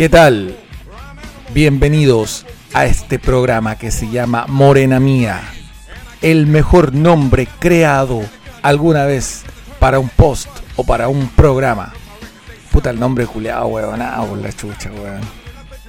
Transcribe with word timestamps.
¿Qué 0.00 0.08
tal? 0.08 0.56
Bienvenidos 1.52 2.46
a 2.72 2.86
este 2.86 3.18
programa 3.18 3.76
que 3.76 3.90
se 3.90 4.08
llama 4.08 4.46
Morena 4.48 4.98
Mía, 4.98 5.42
el 6.22 6.46
mejor 6.46 6.94
nombre 6.94 7.46
creado 7.58 8.22
alguna 8.62 9.04
vez 9.04 9.42
para 9.78 9.98
un 9.98 10.08
post 10.08 10.48
o 10.76 10.84
para 10.84 11.08
un 11.08 11.28
programa. 11.28 11.92
Puta 12.72 12.88
el 12.88 12.98
nombre 12.98 13.26
culeado, 13.26 13.66
weón, 13.66 14.00
ah, 14.00 14.24
por 14.26 14.38
la 14.38 14.50
chucha, 14.54 14.90
weón. 14.90 15.20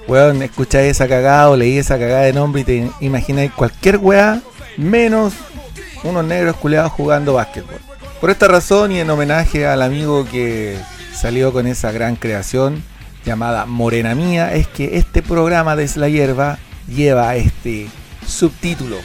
Weón, 0.06 0.42
escucháis 0.42 0.90
esa 0.90 1.08
cagada 1.08 1.48
o 1.48 1.56
leí 1.56 1.78
esa 1.78 1.98
cagada 1.98 2.24
de 2.24 2.34
nombre 2.34 2.60
y 2.60 2.64
te 2.64 2.90
imagináis 3.00 3.50
cualquier 3.52 3.96
weá 3.96 4.42
menos 4.76 5.32
unos 6.04 6.22
negros 6.22 6.56
culeados 6.56 6.92
jugando 6.92 7.32
básquetbol. 7.32 7.80
Por 8.20 8.28
esta 8.28 8.46
razón 8.46 8.92
y 8.92 9.00
en 9.00 9.08
homenaje 9.08 9.66
al 9.66 9.80
amigo 9.80 10.26
que 10.30 10.76
salió 11.14 11.50
con 11.50 11.66
esa 11.66 11.92
gran 11.92 12.16
creación, 12.16 12.84
llamada 13.24 13.66
Morena 13.66 14.14
Mía 14.14 14.54
es 14.54 14.66
que 14.66 14.96
este 14.96 15.22
programa 15.22 15.76
de 15.76 15.90
La 15.96 16.08
Hierba 16.08 16.58
lleva 16.88 17.36
este 17.36 17.88
subtítulo. 18.26 18.96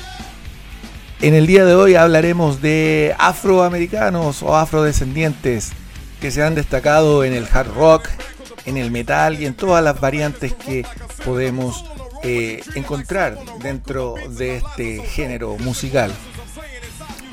En 1.21 1.33
el 1.33 1.47
día 1.47 1.65
de 1.65 1.75
hoy 1.75 1.95
hablaremos 1.95 2.61
de 2.61 3.15
afroamericanos 3.17 4.43
o 4.43 4.55
afrodescendientes 4.55 5.71
que 6.21 6.31
se 6.31 6.43
han 6.43 6.55
destacado 6.55 7.23
en 7.23 7.33
el 7.33 7.47
hard 7.51 7.73
rock, 7.73 8.07
en 8.65 8.77
el 8.77 8.91
metal 8.91 9.41
y 9.41 9.45
en 9.45 9.55
todas 9.55 9.83
las 9.83 9.99
variantes 9.99 10.53
que 10.53 10.85
podemos 11.25 11.85
eh, 12.23 12.61
encontrar 12.75 13.37
dentro 13.61 14.15
de 14.29 14.57
este 14.57 15.01
género 15.03 15.57
musical. 15.59 16.11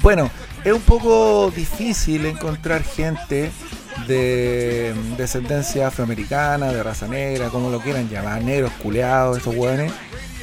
Bueno, 0.02 0.30
es 0.64 0.72
un 0.72 0.82
poco 0.82 1.50
difícil 1.54 2.26
encontrar 2.26 2.82
gente 2.82 3.50
de 4.06 4.94
descendencia 5.16 5.88
afroamericana, 5.88 6.72
de 6.72 6.82
raza 6.82 7.06
negra, 7.08 7.48
como 7.48 7.70
lo 7.70 7.80
quieran 7.80 8.08
llamar, 8.08 8.42
negros, 8.42 8.72
culeados, 8.82 9.38
esos 9.38 9.54
hueones, 9.54 9.92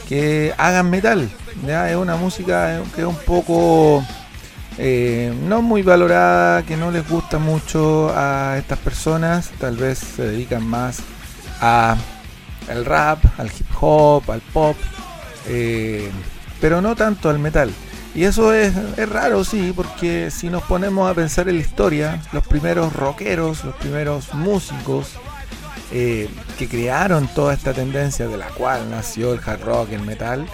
que 0.08 0.54
hagan 0.58 0.90
metal. 0.90 1.30
Es 1.68 1.96
una 1.96 2.16
música 2.16 2.82
que 2.96 3.02
es 3.02 3.08
un 3.08 3.16
poco 3.16 4.04
eh, 4.78 5.34
no 5.48 5.62
muy 5.62 5.84
valorada, 5.84 6.64
que 6.64 6.78
no 6.78 6.92
les 6.92 7.08
gusta 7.08 7.38
mucho 7.38 8.12
a 8.16 8.58
estas 8.58 8.80
personas, 8.80 9.52
tal 9.60 9.78
vez 9.78 10.00
se 10.00 10.24
dedican 10.24 10.66
más 10.66 11.00
a 11.60 11.98
el 12.68 12.86
rap, 12.86 13.20
al 13.38 13.48
hip 13.48 13.68
hop, 13.80 14.32
al 14.32 14.42
pop, 14.42 14.76
eh, 15.48 16.10
pero 16.60 16.82
no 16.82 16.96
tanto 16.96 17.30
al 17.30 17.40
metal. 17.40 17.72
Y 18.14 18.26
eso 18.26 18.54
es, 18.54 18.74
raro, 19.10 19.44
sí, 19.46 19.72
porque 19.74 20.32
si 20.32 20.50
nos 20.50 20.64
ponemos 20.64 21.10
a 21.10 21.14
pensar 21.14 21.48
en 21.48 21.56
la 21.56 21.62
historia, 21.62 22.22
los 22.34 22.46
primeros 22.46 22.92
rockeros, 22.94 23.64
los 23.64 23.76
primeros 23.76 24.34
músicos 24.34 25.14
eh, 25.94 26.30
que 26.58 26.68
crearon 26.68 27.30
toda 27.34 27.54
esta 27.54 27.74
tendencia 27.74 28.28
de 28.28 28.38
la 28.38 28.48
cual 28.48 28.90
nació 28.90 29.34
el 29.34 29.40
hard 29.46 29.62
rock, 29.64 29.92
el 29.94 30.02
metal, 30.02 30.46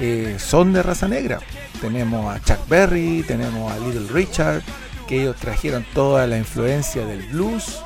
eh, 0.00 0.36
son 0.40 0.72
de 0.72 0.82
raza 0.82 1.06
negra. 1.06 1.38
Tenemos 1.80 2.34
a 2.34 2.42
Chuck 2.42 2.68
Berry, 2.68 3.24
tenemos 3.26 3.70
a 3.70 3.78
Little 3.78 4.08
Richard, 4.12 4.62
que 5.06 5.20
ellos 5.20 5.36
trajeron 5.36 5.86
toda 5.94 6.26
la 6.26 6.36
influencia 6.36 7.06
del 7.06 7.22
blues 7.28 7.80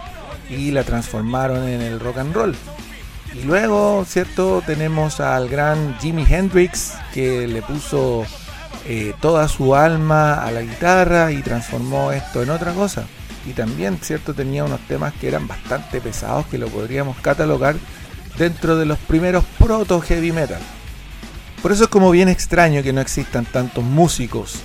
y 0.48 0.70
la 0.70 0.84
transformaron 0.84 1.68
en 1.68 1.82
el 1.82 2.00
rock 2.00 2.18
and 2.18 2.34
roll. 2.34 2.54
Y 3.34 3.42
luego, 3.42 4.06
¿cierto? 4.06 4.62
Tenemos 4.64 5.20
al 5.20 5.50
gran 5.50 5.98
Jimi 5.98 6.24
Hendrix, 6.26 6.94
que 7.12 7.46
le 7.46 7.60
puso 7.60 8.24
eh, 8.90 9.12
toda 9.20 9.46
su 9.48 9.74
alma 9.74 10.42
a 10.42 10.50
la 10.50 10.62
guitarra 10.62 11.30
y 11.30 11.42
transformó 11.42 12.10
esto 12.10 12.42
en 12.42 12.48
otra 12.48 12.72
cosa. 12.72 13.04
Y 13.44 13.52
también, 13.52 13.98
cierto, 14.00 14.32
tenía 14.32 14.64
unos 14.64 14.80
temas 14.88 15.12
que 15.12 15.28
eran 15.28 15.46
bastante 15.46 16.00
pesados 16.00 16.46
que 16.46 16.56
lo 16.56 16.68
podríamos 16.68 17.18
catalogar 17.18 17.76
dentro 18.38 18.76
de 18.76 18.86
los 18.86 18.98
primeros 18.98 19.44
proto 19.58 20.00
heavy 20.00 20.32
metal. 20.32 20.60
Por 21.60 21.70
eso 21.70 21.84
es 21.84 21.90
como 21.90 22.10
bien 22.10 22.30
extraño 22.30 22.82
que 22.82 22.94
no 22.94 23.02
existan 23.02 23.44
tantos 23.44 23.84
músicos 23.84 24.60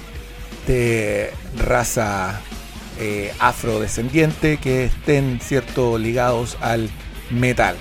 de 0.68 1.34
raza 1.58 2.40
eh, 3.00 3.34
afrodescendiente 3.40 4.56
que 4.56 4.86
estén 4.86 5.42
cierto 5.42 5.98
ligados 5.98 6.58
al 6.62 6.90
metal. 7.30 7.76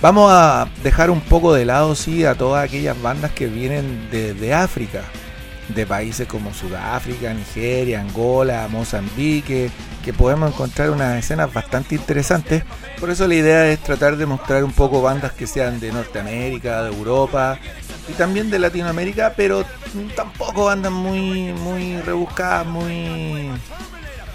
Vamos 0.00 0.30
a 0.32 0.68
dejar 0.84 1.10
un 1.10 1.20
poco 1.20 1.52
de 1.52 1.64
lado 1.64 1.96
sí 1.96 2.24
a 2.24 2.36
todas 2.36 2.64
aquellas 2.64 3.00
bandas 3.02 3.32
que 3.32 3.48
vienen 3.48 4.08
de 4.10 4.54
África, 4.54 5.02
de 5.74 5.86
países 5.86 6.26
como 6.26 6.52
Sudáfrica, 6.52 7.32
Nigeria, 7.32 8.00
Angola, 8.00 8.68
Mozambique, 8.70 9.70
que 10.04 10.12
podemos 10.12 10.52
encontrar 10.52 10.90
unas 10.90 11.18
escenas 11.18 11.52
bastante 11.52 11.94
interesantes. 11.94 12.64
Por 12.98 13.10
eso 13.10 13.26
la 13.26 13.34
idea 13.34 13.70
es 13.70 13.80
tratar 13.80 14.16
de 14.16 14.26
mostrar 14.26 14.64
un 14.64 14.72
poco 14.72 15.02
bandas 15.02 15.32
que 15.32 15.46
sean 15.46 15.80
de 15.80 15.92
Norteamérica, 15.92 16.82
de 16.82 16.94
Europa 16.94 17.58
y 18.08 18.12
también 18.12 18.50
de 18.50 18.58
Latinoamérica, 18.58 19.34
pero 19.36 19.64
tampoco 20.14 20.66
bandas 20.66 20.92
muy, 20.92 21.52
muy 21.52 22.00
rebuscadas, 22.00 22.66
muy 22.66 23.50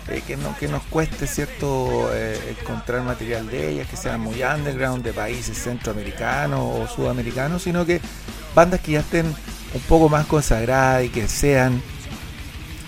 eh, 0.07 0.21
que, 0.25 0.37
no, 0.37 0.55
que 0.57 0.67
nos 0.67 0.83
cueste 0.83 1.25
cierto 1.25 2.09
eh, 2.13 2.55
encontrar 2.59 3.01
material 3.01 3.47
de 3.49 3.71
ellas, 3.71 3.87
que 3.89 3.97
sean 3.97 4.21
muy 4.21 4.43
underground 4.43 5.03
de 5.03 5.13
países 5.13 5.57
centroamericanos 5.57 6.59
o 6.61 6.87
sudamericanos, 6.87 7.63
sino 7.63 7.85
que 7.85 7.99
bandas 8.53 8.81
que 8.81 8.93
ya 8.93 8.99
estén 8.99 9.33
un 9.75 9.81
poco 9.81 10.09
más 10.09 10.25
consagradas 10.25 11.03
y 11.03 11.09
que 11.09 11.27
sean 11.27 11.81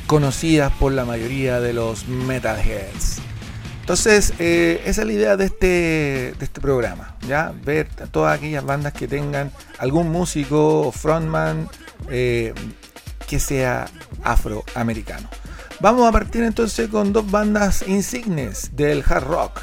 conocidas 0.08 0.72
por 0.80 0.94
la 0.94 1.03
mayoría 1.03 1.59
de 1.59 1.74
los 1.74 2.08
metalheads. 2.08 3.20
Entonces, 3.81 4.34
eh, 4.40 4.81
esa 4.86 5.02
es 5.02 5.08
la 5.08 5.14
idea 5.14 5.38
de 5.38 5.46
este, 5.46 5.66
de 6.38 6.46
este 6.46 6.62
programa, 6.62 7.16
¿ya? 7.28 7.53
Ver 7.64 7.88
todas 8.12 8.38
aquellas 8.38 8.66
bandas 8.66 8.94
que 8.94 9.08
tengan 9.08 9.52
algún 9.80 10.09
músico 10.09 10.88
o 10.88 10.92
frontman 10.92 11.70
eh, 12.09 12.53
que 13.28 13.40
sea 13.40 13.88
afroamericano. 14.24 15.30
Vamos 15.80 16.08
a 16.08 16.12
partir 16.12 16.44
entonces 16.44 16.90
con 16.90 17.14
dos 17.14 17.30
bandas 17.30 17.86
insignes 17.88 18.75
del 18.75 19.04
hard 19.08 19.25
rock. 19.25 19.62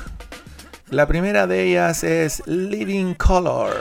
La 0.91 1.07
primera 1.07 1.47
de 1.47 1.65
ellas 1.65 2.05
es 2.05 2.43
Living 2.47 3.15
Color, 3.15 3.75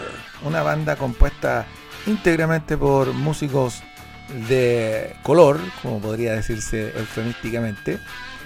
una 0.45 0.63
banda 0.63 0.95
compuesta 0.95 1.65
íntegramente 2.05 2.77
por 2.77 3.13
músicos 3.13 3.83
de 4.47 5.15
color, 5.23 5.59
como 5.81 5.99
podría 5.99 6.33
decirse 6.33 6.93
eufemísticamente. 6.97 7.99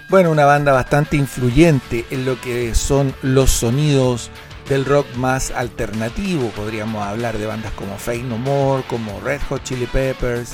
Bueno, 0.09 0.31
una 0.31 0.45
banda 0.45 0.71
bastante 0.71 1.17
influyente 1.17 2.05
en 2.11 2.25
lo 2.25 2.39
que 2.39 2.73
son 2.75 3.13
los 3.21 3.51
sonidos 3.51 4.31
del 4.69 4.85
rock 4.85 5.05
más 5.15 5.51
alternativo. 5.51 6.49
Podríamos 6.55 7.05
hablar 7.05 7.37
de 7.37 7.45
bandas 7.45 7.73
como 7.73 7.97
Fake 7.97 8.23
No 8.23 8.37
More, 8.37 8.83
como 8.89 9.19
Red 9.19 9.41
Hot 9.49 9.63
Chili 9.63 9.85
Peppers, 9.85 10.53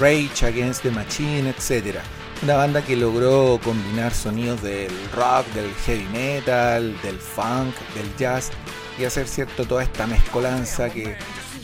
Rage 0.00 0.46
Against 0.46 0.82
the 0.82 0.90
Machine, 0.90 1.48
etc. 1.50 1.98
Una 2.42 2.56
banda 2.56 2.82
que 2.82 2.96
logró 2.96 3.60
combinar 3.62 4.12
sonidos 4.12 4.62
del 4.62 4.90
rock, 5.14 5.46
del 5.54 5.72
heavy 5.86 6.06
metal, 6.12 6.94
del 7.02 7.18
funk, 7.18 7.74
del 7.94 8.14
jazz 8.18 8.50
y 8.98 9.04
hacer 9.04 9.26
cierto 9.26 9.64
toda 9.64 9.84
esta 9.84 10.06
mezcolanza 10.06 10.90
que 10.90 11.16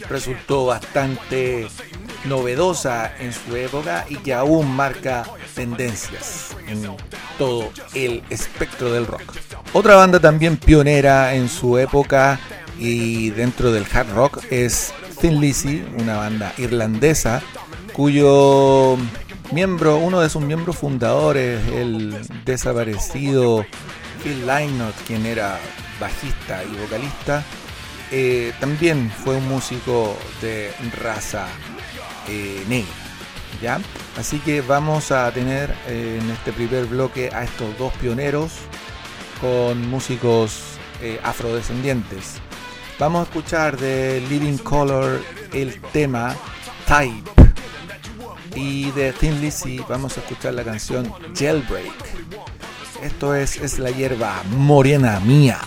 resultó 0.08 0.66
bastante 0.66 1.68
novedosa 2.24 3.12
en 3.18 3.32
su 3.32 3.56
época 3.56 4.04
y 4.08 4.16
que 4.16 4.34
aún 4.34 4.70
marca 4.74 5.24
tendencias 5.54 6.56
en 6.66 6.96
todo 7.38 7.70
el 7.94 8.22
espectro 8.30 8.92
del 8.92 9.06
rock. 9.06 9.34
Otra 9.72 9.96
banda 9.96 10.20
también 10.20 10.56
pionera 10.56 11.34
en 11.34 11.48
su 11.48 11.78
época 11.78 12.38
y 12.78 13.30
dentro 13.30 13.72
del 13.72 13.86
hard 13.92 14.12
rock 14.14 14.44
es 14.50 14.92
Thin 15.20 15.40
Lizzy, 15.40 15.84
una 15.98 16.16
banda 16.16 16.52
irlandesa 16.58 17.42
cuyo 17.98 18.96
miembro, 19.50 19.96
uno 19.96 20.20
de 20.20 20.30
sus 20.30 20.40
miembros 20.40 20.76
fundadores, 20.76 21.60
el 21.72 22.16
desaparecido 22.44 23.66
Phil 24.22 24.46
Lynott, 24.46 24.94
quien 25.04 25.26
era 25.26 25.58
bajista 26.00 26.62
y 26.62 26.76
vocalista, 26.76 27.42
eh, 28.10 28.52
también 28.60 29.10
fue 29.10 29.36
un 29.36 29.48
músico 29.48 30.16
de 30.40 30.72
raza 31.00 31.46
eh, 32.28 32.64
negra. 32.68 32.92
¿ya? 33.62 33.80
Así 34.16 34.38
que 34.38 34.60
vamos 34.60 35.12
a 35.12 35.30
tener 35.32 35.74
eh, 35.86 36.18
en 36.20 36.30
este 36.30 36.52
primer 36.52 36.86
bloque 36.86 37.30
a 37.32 37.44
estos 37.44 37.76
dos 37.78 37.92
pioneros 37.94 38.52
con 39.40 39.88
músicos 39.88 40.62
afrodescendientes. 41.22 42.40
Vamos 42.98 43.20
a 43.20 43.22
escuchar 43.24 43.76
de 43.76 44.20
Living 44.28 44.58
Color 44.58 45.22
el 45.52 45.80
tema 45.92 46.34
Type. 46.86 47.30
Y 48.56 48.90
de 48.90 49.12
Thin 49.12 49.40
Lizzy 49.40 49.78
vamos 49.88 50.16
a 50.16 50.20
escuchar 50.20 50.54
la 50.54 50.64
canción 50.64 51.12
Jailbreak. 51.38 51.92
Esto 53.02 53.36
es, 53.36 53.56
es 53.58 53.78
la 53.78 53.92
hierba 53.92 54.42
morena 54.50 55.20
mía. 55.20 55.60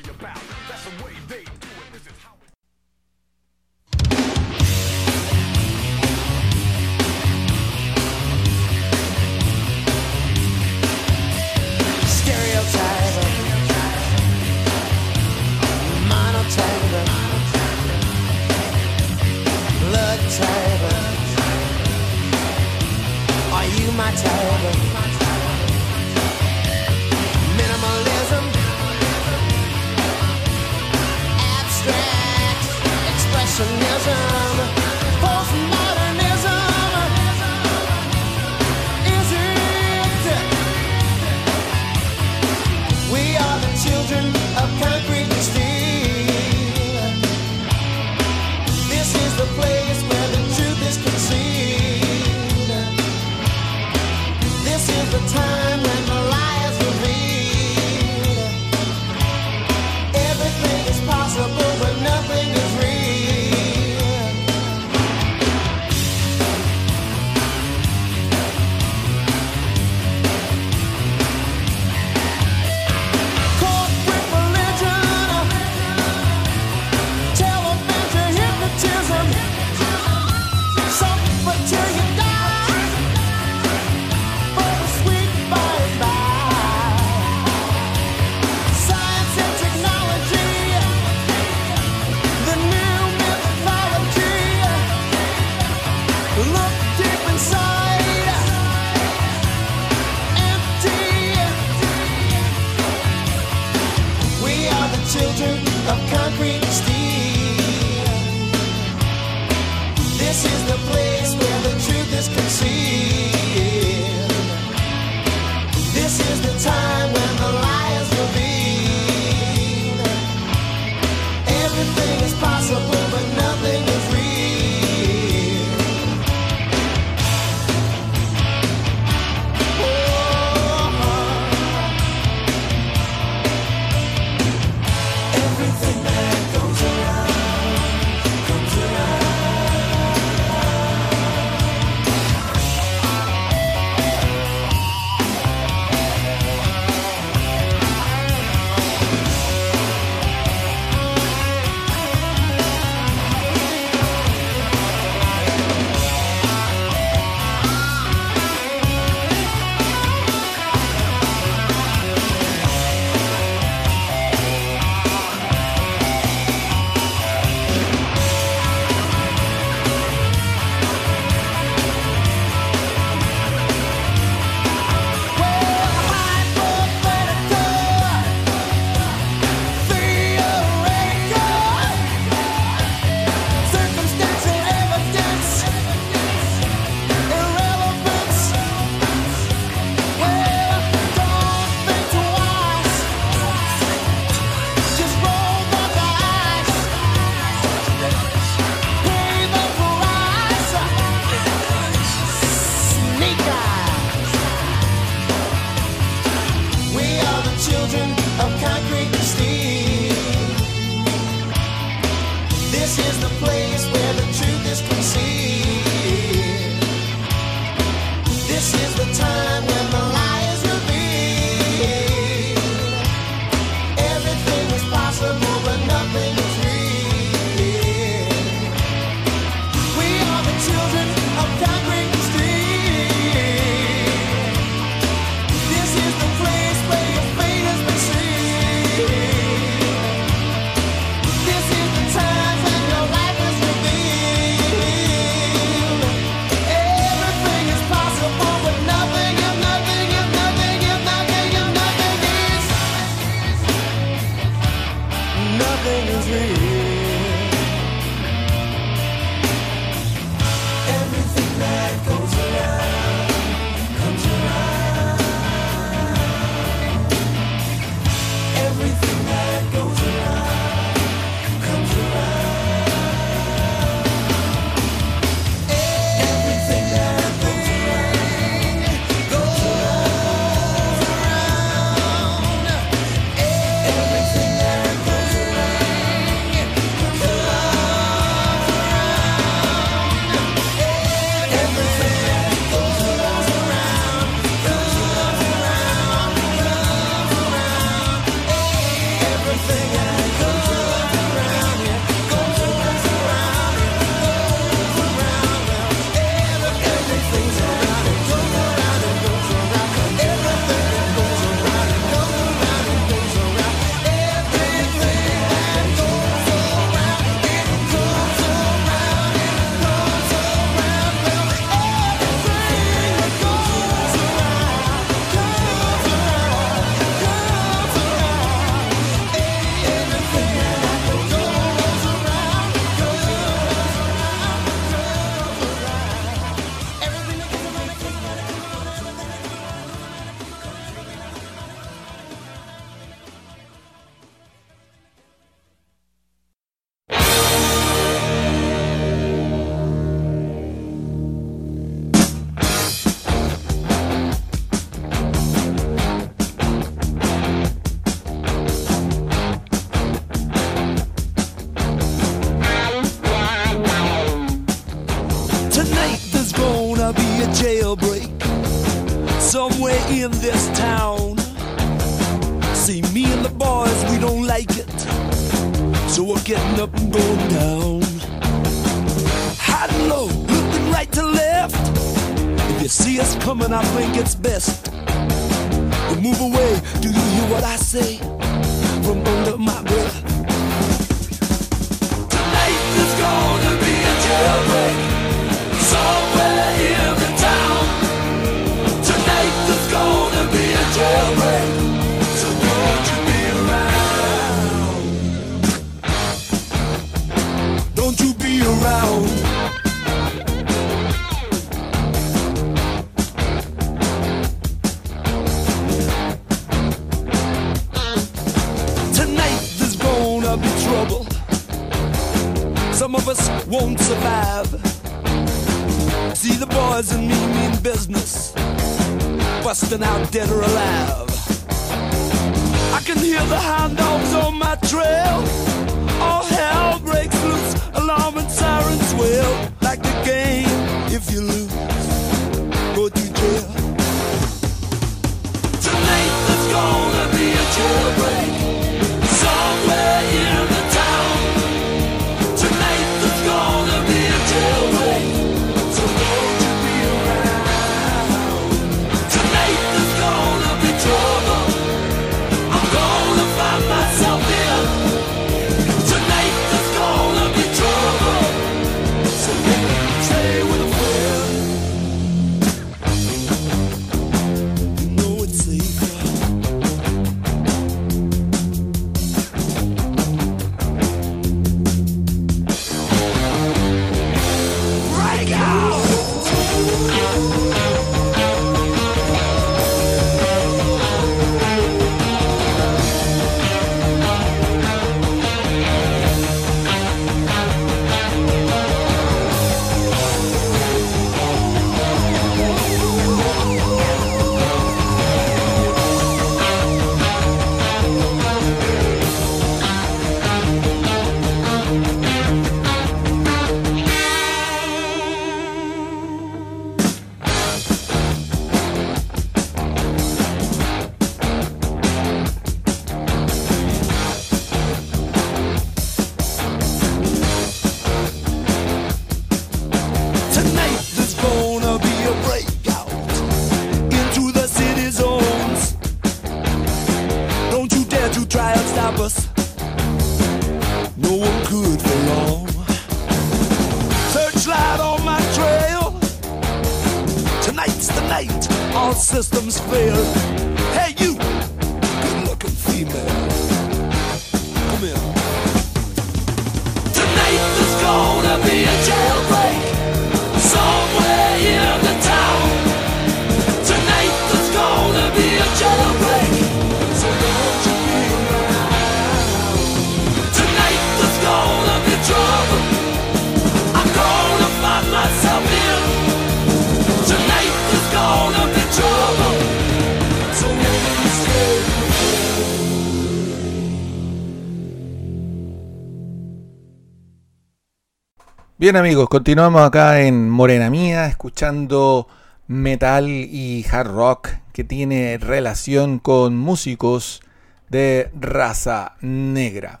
Bien 588.82 588.96
amigos, 588.96 589.28
continuamos 589.28 589.80
acá 589.82 590.22
en 590.22 590.50
Morena 590.50 590.90
Mía, 590.90 591.26
escuchando 591.26 592.26
metal 592.66 593.28
y 593.28 593.86
hard 593.88 594.08
rock 594.08 594.48
que 594.72 594.82
tiene 594.82 595.38
relación 595.38 596.18
con 596.18 596.56
músicos 596.56 597.42
de 597.90 598.32
raza 598.34 599.14
negra. 599.20 600.00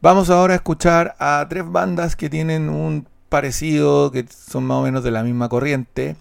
Vamos 0.00 0.28
ahora 0.28 0.54
a 0.54 0.56
escuchar 0.56 1.14
a 1.20 1.46
tres 1.48 1.70
bandas 1.70 2.16
que 2.16 2.28
tienen 2.28 2.68
un 2.68 3.06
parecido, 3.28 4.10
que 4.10 4.26
son 4.28 4.64
más 4.64 4.78
o 4.78 4.82
menos 4.82 5.04
de 5.04 5.12
la 5.12 5.22
misma 5.22 5.48
corriente. 5.48 6.16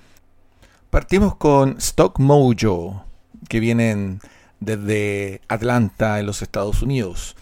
Partimos 0.92 1.36
con 1.36 1.78
Stock 1.80 2.20
Mojo, 2.20 3.04
que 3.50 3.60
vienen 3.60 4.20
desde 4.60 5.42
Atlanta, 5.48 6.20
en 6.20 6.28
los 6.28 6.44
Estados 6.44 6.84
Unidos. 6.84 7.36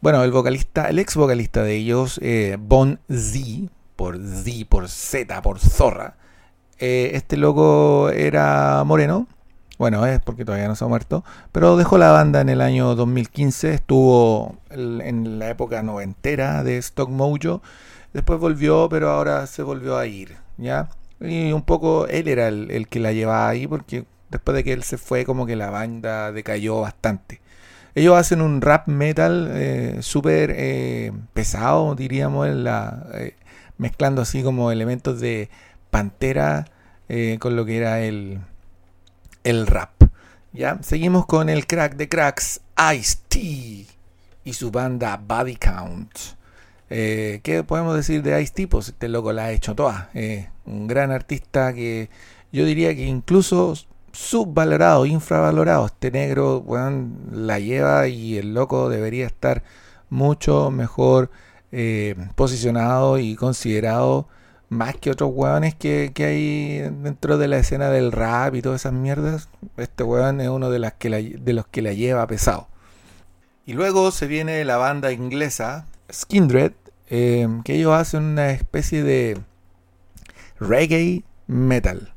Bueno, 0.00 0.24
el 0.24 0.32
vocalista, 0.32 0.88
el 0.88 0.98
ex 0.98 1.14
vocalista 1.14 1.62
de 1.62 1.76
ellos, 1.76 2.18
eh, 2.22 2.56
Bon 2.58 3.00
Z, 3.10 3.70
por 3.98 4.16
Z, 4.16 4.66
por 4.68 4.88
Z, 4.88 5.42
por 5.42 5.58
Zorra. 5.58 6.14
Eh, 6.78 7.10
este 7.14 7.36
loco 7.36 8.10
era 8.10 8.84
moreno. 8.84 9.26
Bueno, 9.76 10.06
es 10.06 10.20
porque 10.20 10.44
todavía 10.44 10.68
no 10.68 10.76
se 10.76 10.84
ha 10.84 10.88
muerto. 10.88 11.24
Pero 11.50 11.76
dejó 11.76 11.98
la 11.98 12.12
banda 12.12 12.40
en 12.40 12.48
el 12.48 12.60
año 12.60 12.94
2015. 12.94 13.74
Estuvo 13.74 14.56
en 14.70 15.40
la 15.40 15.50
época 15.50 15.82
noventera 15.82 16.62
de 16.62 16.78
Stock 16.78 17.10
Mojo. 17.10 17.60
Después 18.12 18.38
volvió, 18.38 18.88
pero 18.88 19.10
ahora 19.10 19.48
se 19.48 19.64
volvió 19.64 19.98
a 19.98 20.06
ir. 20.06 20.36
¿Ya? 20.58 20.90
Y 21.20 21.50
un 21.50 21.62
poco 21.62 22.06
él 22.06 22.28
era 22.28 22.46
el, 22.46 22.70
el 22.70 22.86
que 22.86 23.00
la 23.00 23.12
llevaba 23.12 23.48
ahí 23.48 23.66
porque 23.66 24.04
después 24.30 24.54
de 24.54 24.62
que 24.62 24.72
él 24.72 24.84
se 24.84 24.96
fue 24.96 25.24
como 25.24 25.44
que 25.44 25.56
la 25.56 25.70
banda 25.70 26.30
decayó 26.30 26.82
bastante. 26.82 27.40
Ellos 27.96 28.16
hacen 28.16 28.42
un 28.42 28.60
rap 28.60 28.86
metal 28.86 29.50
eh, 29.52 29.98
súper 30.02 30.52
eh, 30.54 31.10
pesado, 31.32 31.96
diríamos, 31.96 32.46
en 32.46 32.62
la, 32.62 33.08
eh, 33.14 33.34
mezclando 33.78 34.22
así 34.22 34.42
como 34.42 34.70
elementos 34.70 35.20
de 35.20 35.48
Pantera 35.90 36.66
eh, 37.08 37.38
con 37.40 37.56
lo 37.56 37.64
que 37.64 37.78
era 37.78 38.00
el, 38.00 38.40
el 39.44 39.66
rap. 39.66 40.02
¿ya? 40.52 40.78
Seguimos 40.82 41.26
con 41.26 41.48
el 41.48 41.66
crack 41.66 41.96
de 41.96 42.08
cracks, 42.08 42.60
Ice-T 42.94 43.38
y 44.44 44.52
su 44.52 44.70
banda 44.70 45.16
Body 45.16 45.56
Count. 45.56 46.10
Eh, 46.90 47.40
¿Qué 47.42 47.64
podemos 47.64 47.94
decir 47.94 48.22
de 48.22 48.40
Ice-T? 48.42 48.68
Pues 48.68 48.88
este 48.88 49.08
loco 49.08 49.32
la 49.32 49.46
ha 49.46 49.52
hecho 49.52 49.74
toda. 49.74 50.10
Eh, 50.14 50.48
un 50.66 50.86
gran 50.86 51.10
artista 51.10 51.72
que 51.74 52.10
yo 52.52 52.64
diría 52.64 52.94
que 52.94 53.04
incluso 53.04 53.74
subvalorado, 54.12 55.06
infravalorado. 55.06 55.86
Este 55.86 56.10
negro, 56.10 56.58
weón, 56.58 57.18
la 57.32 57.58
lleva 57.58 58.08
y 58.08 58.38
el 58.38 58.54
loco 58.54 58.88
debería 58.88 59.26
estar 59.26 59.62
mucho 60.10 60.70
mejor 60.70 61.30
eh, 61.72 62.14
posicionado 62.34 63.18
y 63.18 63.34
considerado 63.36 64.28
más 64.70 64.96
que 64.96 65.10
otros 65.10 65.30
weones 65.32 65.74
que, 65.74 66.12
que 66.14 66.24
hay 66.24 66.78
dentro 67.02 67.38
de 67.38 67.48
la 67.48 67.58
escena 67.58 67.88
del 67.88 68.12
rap 68.12 68.54
y 68.54 68.62
todas 68.62 68.82
esas 68.82 68.92
mierdas. 68.92 69.48
Este 69.76 70.02
weón 70.04 70.40
es 70.40 70.48
uno 70.48 70.70
de, 70.70 70.92
que 70.98 71.08
de 71.40 71.52
los 71.52 71.66
que 71.66 71.82
la 71.82 71.92
lleva 71.92 72.26
pesado. 72.26 72.68
Y 73.64 73.72
luego 73.74 74.10
se 74.10 74.26
viene 74.26 74.64
la 74.64 74.76
banda 74.76 75.12
inglesa 75.12 75.86
Skindred, 76.12 76.72
eh, 77.10 77.46
que 77.64 77.74
ellos 77.76 77.92
hacen 77.94 78.22
una 78.24 78.50
especie 78.50 79.02
de 79.02 79.38
reggae 80.60 81.24
metal. 81.46 82.12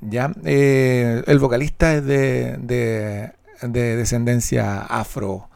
¿ya? 0.00 0.32
Eh, 0.44 1.22
el 1.26 1.38
vocalista 1.38 1.94
es 1.94 2.04
de, 2.04 2.56
de- 2.58 3.32
de 3.62 3.96
descendencia 3.96 4.80
afro. 4.80 5.49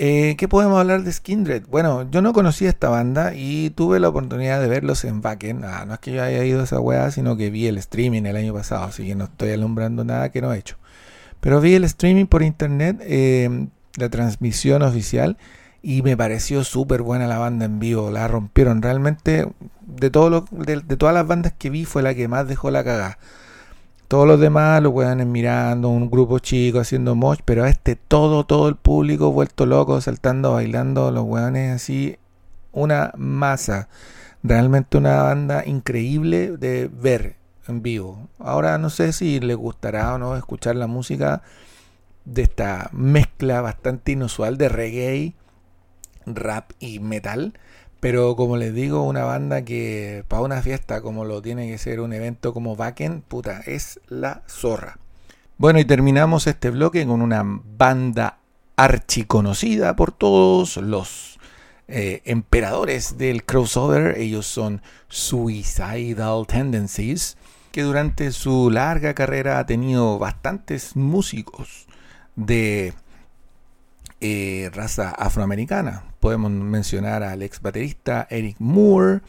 Eh, 0.00 0.36
¿Qué 0.38 0.46
podemos 0.46 0.78
hablar 0.78 1.02
de 1.02 1.12
Skindred? 1.12 1.64
Bueno, 1.66 2.08
yo 2.08 2.22
no 2.22 2.32
conocía 2.32 2.68
esta 2.68 2.88
banda 2.88 3.34
y 3.34 3.70
tuve 3.70 3.98
la 3.98 4.08
oportunidad 4.08 4.60
de 4.60 4.68
verlos 4.68 5.04
en 5.04 5.20
Wacken. 5.24 5.64
Ah, 5.64 5.84
no 5.86 5.94
es 5.94 5.98
que 5.98 6.12
yo 6.12 6.22
haya 6.22 6.44
ido 6.44 6.60
a 6.60 6.64
esa 6.64 6.78
weá, 6.78 7.10
sino 7.10 7.36
que 7.36 7.50
vi 7.50 7.66
el 7.66 7.78
streaming 7.78 8.22
el 8.22 8.36
año 8.36 8.54
pasado, 8.54 8.84
así 8.84 9.04
que 9.08 9.16
no 9.16 9.24
estoy 9.24 9.50
alumbrando 9.50 10.04
nada 10.04 10.30
que 10.30 10.40
no 10.40 10.52
he 10.52 10.58
hecho. 10.58 10.76
Pero 11.40 11.60
vi 11.60 11.74
el 11.74 11.82
streaming 11.82 12.26
por 12.26 12.44
internet, 12.44 12.98
eh, 13.02 13.66
la 13.96 14.08
transmisión 14.08 14.82
oficial, 14.82 15.36
y 15.82 16.02
me 16.02 16.16
pareció 16.16 16.62
súper 16.62 17.02
buena 17.02 17.26
la 17.26 17.38
banda 17.38 17.64
en 17.64 17.80
vivo. 17.80 18.12
La 18.12 18.28
rompieron 18.28 18.82
realmente. 18.82 19.48
De, 19.84 20.10
de, 20.10 20.80
de 20.80 20.96
todas 20.96 21.14
las 21.14 21.26
bandas 21.26 21.54
que 21.58 21.70
vi, 21.70 21.84
fue 21.84 22.02
la 22.02 22.14
que 22.14 22.28
más 22.28 22.46
dejó 22.46 22.70
la 22.70 22.84
cagada. 22.84 23.18
Todos 24.08 24.26
los 24.26 24.40
demás, 24.40 24.82
los 24.82 24.94
weones 24.94 25.26
mirando, 25.26 25.90
un 25.90 26.10
grupo 26.10 26.38
chico 26.38 26.80
haciendo 26.80 27.14
mosh, 27.14 27.40
pero 27.44 27.64
a 27.64 27.68
este 27.68 27.94
todo, 27.94 28.44
todo 28.46 28.70
el 28.70 28.76
público 28.76 29.32
vuelto 29.32 29.66
loco, 29.66 30.00
saltando, 30.00 30.54
bailando, 30.54 31.10
los 31.10 31.24
weones 31.24 31.74
así, 31.74 32.16
una 32.72 33.12
masa. 33.18 33.90
Realmente 34.42 34.96
una 34.96 35.22
banda 35.22 35.62
increíble 35.66 36.56
de 36.56 36.88
ver 36.88 37.36
en 37.66 37.82
vivo. 37.82 38.28
Ahora 38.38 38.78
no 38.78 38.88
sé 38.88 39.12
si 39.12 39.40
les 39.40 39.58
gustará 39.58 40.14
o 40.14 40.18
no 40.18 40.36
escuchar 40.36 40.76
la 40.76 40.86
música 40.86 41.42
de 42.24 42.42
esta 42.42 42.88
mezcla 42.92 43.60
bastante 43.60 44.12
inusual 44.12 44.56
de 44.56 44.70
reggae, 44.70 45.34
rap 46.24 46.70
y 46.78 46.98
metal. 46.98 47.52
Pero 48.00 48.36
como 48.36 48.56
les 48.56 48.74
digo, 48.74 49.02
una 49.02 49.24
banda 49.24 49.64
que 49.64 50.24
para 50.28 50.42
una 50.42 50.62
fiesta 50.62 51.02
como 51.02 51.24
lo 51.24 51.42
tiene 51.42 51.68
que 51.68 51.78
ser 51.78 52.00
un 52.00 52.12
evento 52.12 52.54
como 52.54 52.74
Wacken, 52.74 53.22
puta, 53.22 53.60
es 53.66 54.00
la 54.08 54.42
zorra. 54.46 54.98
Bueno, 55.56 55.80
y 55.80 55.84
terminamos 55.84 56.46
este 56.46 56.70
bloque 56.70 57.04
con 57.06 57.20
una 57.20 57.42
banda 57.44 58.38
archiconocida 58.76 59.96
por 59.96 60.12
todos 60.12 60.76
los 60.76 61.40
eh, 61.88 62.22
emperadores 62.24 63.18
del 63.18 63.44
crossover. 63.44 64.16
Ellos 64.18 64.46
son 64.46 64.82
Suicidal 65.08 66.46
Tendencies, 66.46 67.36
que 67.72 67.82
durante 67.82 68.30
su 68.30 68.70
larga 68.70 69.14
carrera 69.14 69.58
ha 69.58 69.66
tenido 69.66 70.20
bastantes 70.20 70.94
músicos 70.94 71.86
de 72.36 72.94
eh, 74.20 74.70
raza 74.72 75.10
afroamericana. 75.10 76.04
Podemos 76.20 76.50
mencionar 76.50 77.22
al 77.22 77.42
ex 77.42 77.60
baterista 77.60 78.26
Eric 78.30 78.56
Moore, 78.58 79.20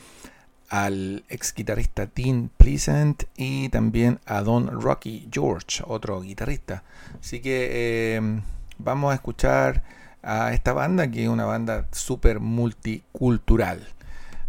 al 0.69 1.23
ex 1.29 1.53
guitarrista 1.53 2.07
Dean 2.13 2.49
Pleasant 2.57 3.23
y 3.35 3.69
también 3.69 4.19
a 4.25 4.41
Don 4.41 4.81
Rocky 4.81 5.27
George, 5.31 5.83
otro 5.85 6.21
guitarrista. 6.21 6.83
Así 7.19 7.39
que 7.39 7.69
eh, 7.71 8.41
vamos 8.77 9.11
a 9.11 9.15
escuchar 9.15 9.83
a 10.21 10.53
esta 10.53 10.73
banda 10.73 11.09
que 11.09 11.23
es 11.23 11.29
una 11.29 11.45
banda 11.45 11.87
súper 11.91 12.39
multicultural. 12.39 13.87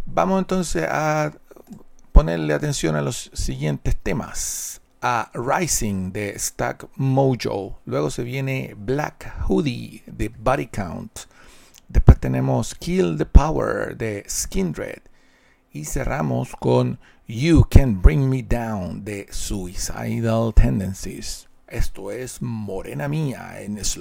Vamos 0.05 0.39
entonces 0.39 0.87
a 0.89 1.31
ponerle 2.11 2.53
atención 2.53 2.95
a 2.95 3.01
los 3.01 3.31
siguientes 3.33 3.95
temas. 3.95 4.80
A 5.03 5.31
Rising 5.33 6.11
de 6.11 6.37
Stack 6.37 6.87
Mojo. 6.97 7.79
Luego 7.85 8.11
se 8.11 8.23
viene 8.23 8.75
Black 8.77 9.33
Hoodie 9.47 10.03
de 10.05 10.29
Body 10.29 10.67
Count. 10.67 11.21
Después 11.89 12.19
tenemos 12.19 12.75
Kill 12.75 13.17
the 13.17 13.25
Power 13.25 13.97
de 13.97 14.23
Skindred. 14.29 15.01
Y 15.73 15.85
cerramos 15.85 16.55
con 16.59 16.99
You 17.27 17.65
Can 17.69 18.01
Bring 18.01 18.29
Me 18.29 18.43
Down 18.43 19.03
de 19.03 19.27
Suicidal 19.31 20.53
Tendencies. 20.53 21.47
Esto 21.67 22.11
es 22.11 22.41
Morena 22.41 23.07
Mía 23.07 23.59
en 23.61 23.79
Es 23.79 23.97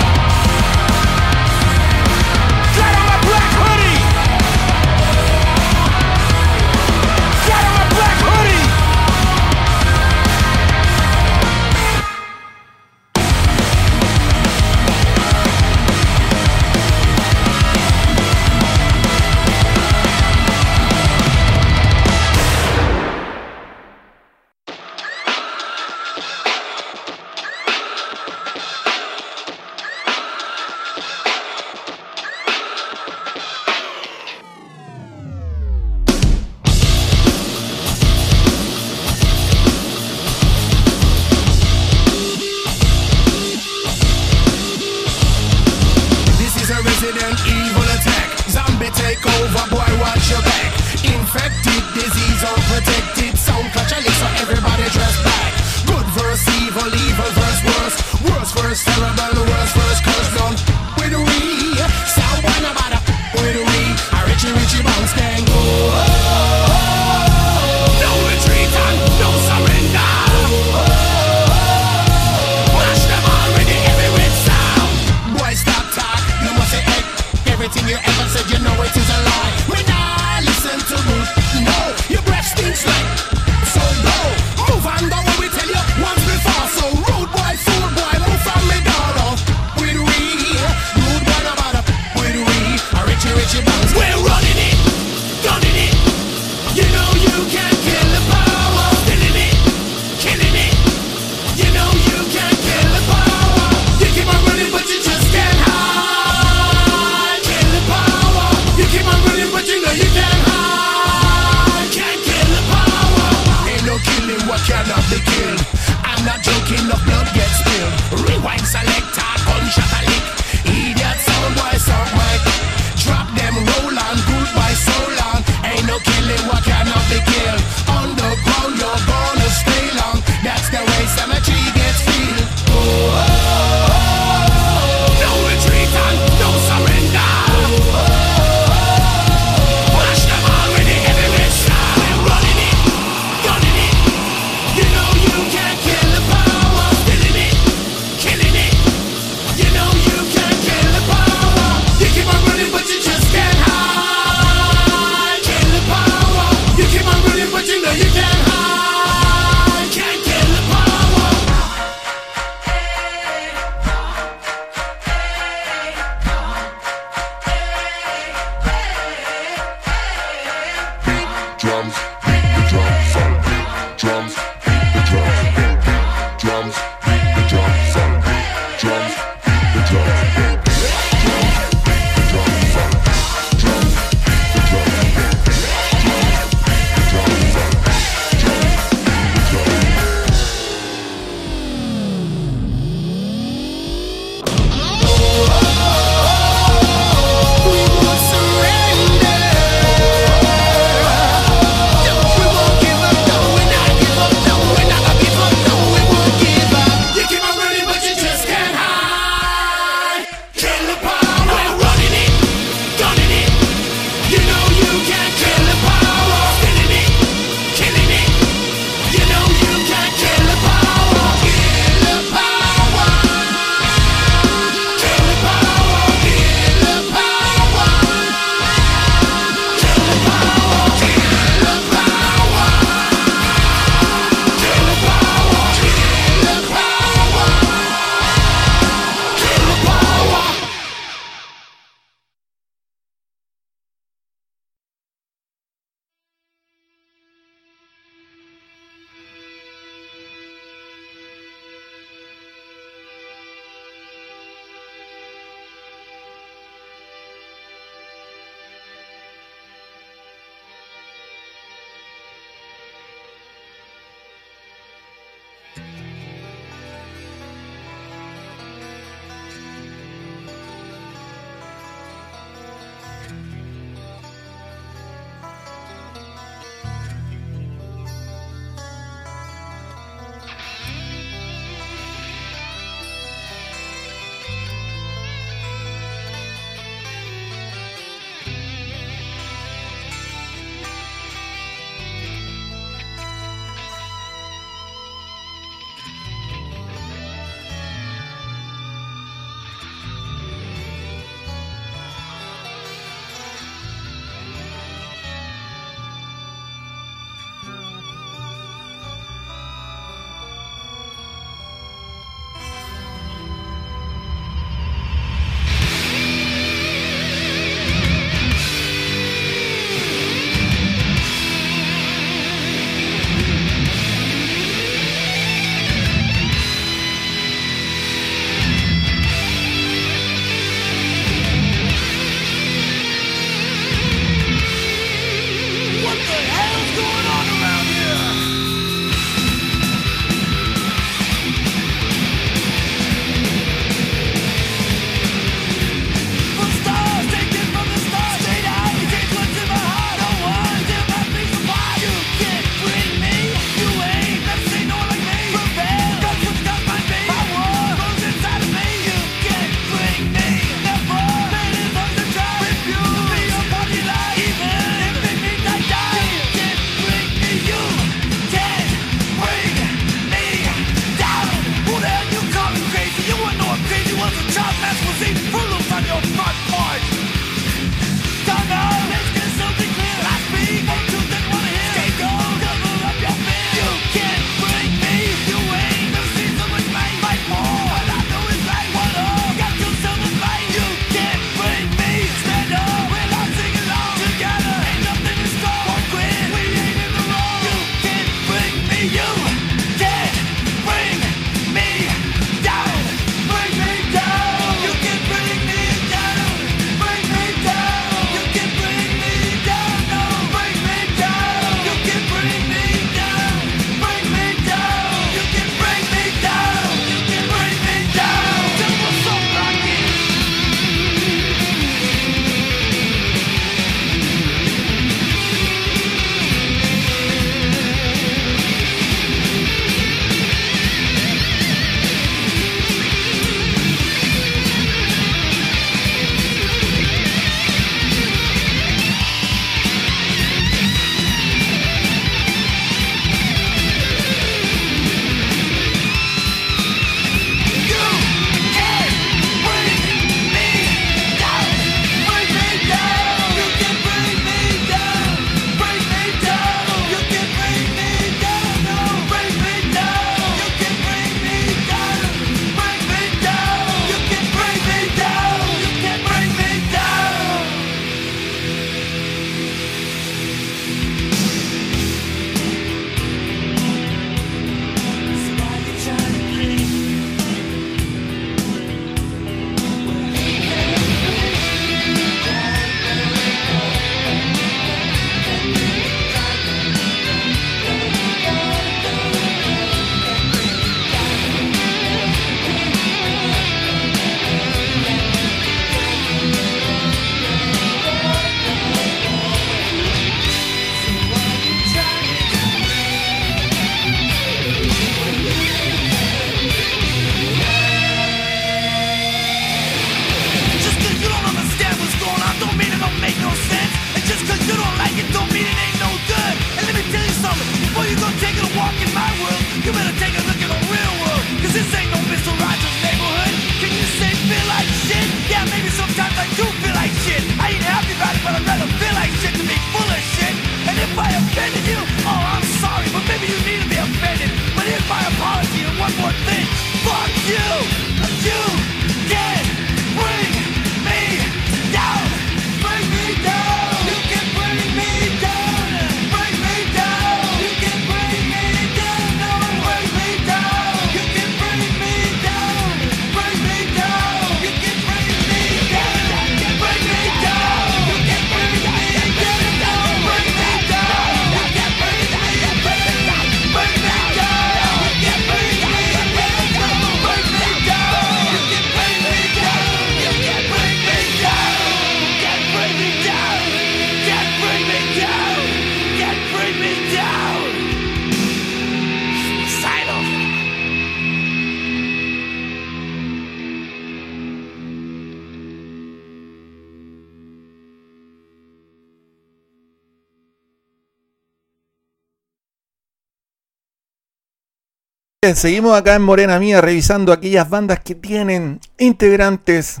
Seguimos 595.54 595.98
acá 595.98 596.14
en 596.14 596.22
Morena 596.22 596.60
Mía 596.60 596.80
revisando 596.80 597.32
aquellas 597.32 597.68
bandas 597.68 598.00
que 598.00 598.14
tienen 598.14 598.80
integrantes 598.98 600.00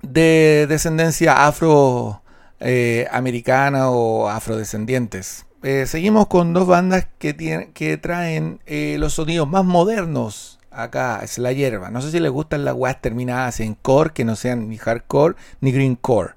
de 0.00 0.66
descendencia 0.68 1.46
afroamericana 1.46 3.90
o 3.90 4.28
afrodescendientes. 4.28 5.46
Eh, 5.62 5.86
seguimos 5.86 6.28
con 6.28 6.52
dos 6.52 6.66
bandas 6.66 7.06
que 7.18 7.98
traen 8.00 8.60
eh, 8.66 8.96
los 8.98 9.14
sonidos 9.14 9.48
más 9.48 9.64
modernos 9.64 10.58
acá, 10.70 11.20
es 11.22 11.38
la 11.38 11.52
hierba. 11.52 11.90
No 11.90 12.00
sé 12.00 12.10
si 12.10 12.20
les 12.20 12.30
gustan 12.30 12.64
las 12.64 12.74
weas 12.74 13.00
terminadas 13.00 13.60
en 13.60 13.74
core, 13.74 14.12
que 14.14 14.24
no 14.24 14.36
sean 14.36 14.68
ni 14.68 14.78
hardcore 14.78 15.34
ni 15.60 15.72
greencore. 15.72 16.34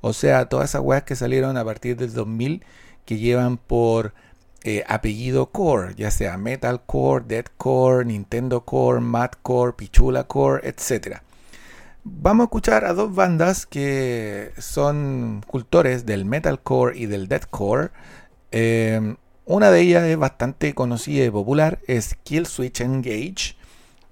O 0.00 0.12
sea, 0.12 0.46
todas 0.46 0.70
esas 0.70 0.82
weas 0.82 1.04
que 1.04 1.16
salieron 1.16 1.56
a 1.56 1.64
partir 1.64 1.96
del 1.96 2.12
2000 2.12 2.64
que 3.04 3.18
llevan 3.18 3.56
por 3.56 4.12
eh, 4.62 4.84
apellido 4.86 5.50
core, 5.50 5.94
ya 5.96 6.10
sea 6.10 6.36
metalcore, 6.36 7.24
deathcore, 7.26 8.04
Nintendo 8.04 8.64
core, 8.64 9.00
madcore, 9.00 9.72
pichula 9.72 10.24
core, 10.24 10.68
etc. 10.68 11.18
Vamos 12.04 12.44
a 12.44 12.46
escuchar 12.46 12.84
a 12.84 12.92
dos 12.92 13.14
bandas 13.14 13.66
que 13.66 14.52
son 14.58 15.42
cultores 15.46 16.06
del 16.06 16.24
metalcore 16.24 16.98
y 16.98 17.06
del 17.06 17.28
deathcore. 17.28 17.90
Eh, 18.52 19.16
una 19.46 19.70
de 19.70 19.80
ellas 19.80 20.04
es 20.04 20.16
bastante 20.16 20.74
conocida 20.74 21.24
y 21.24 21.30
popular, 21.30 21.80
es 21.86 22.14
Killswitch 22.22 22.82
Engage, 22.82 23.56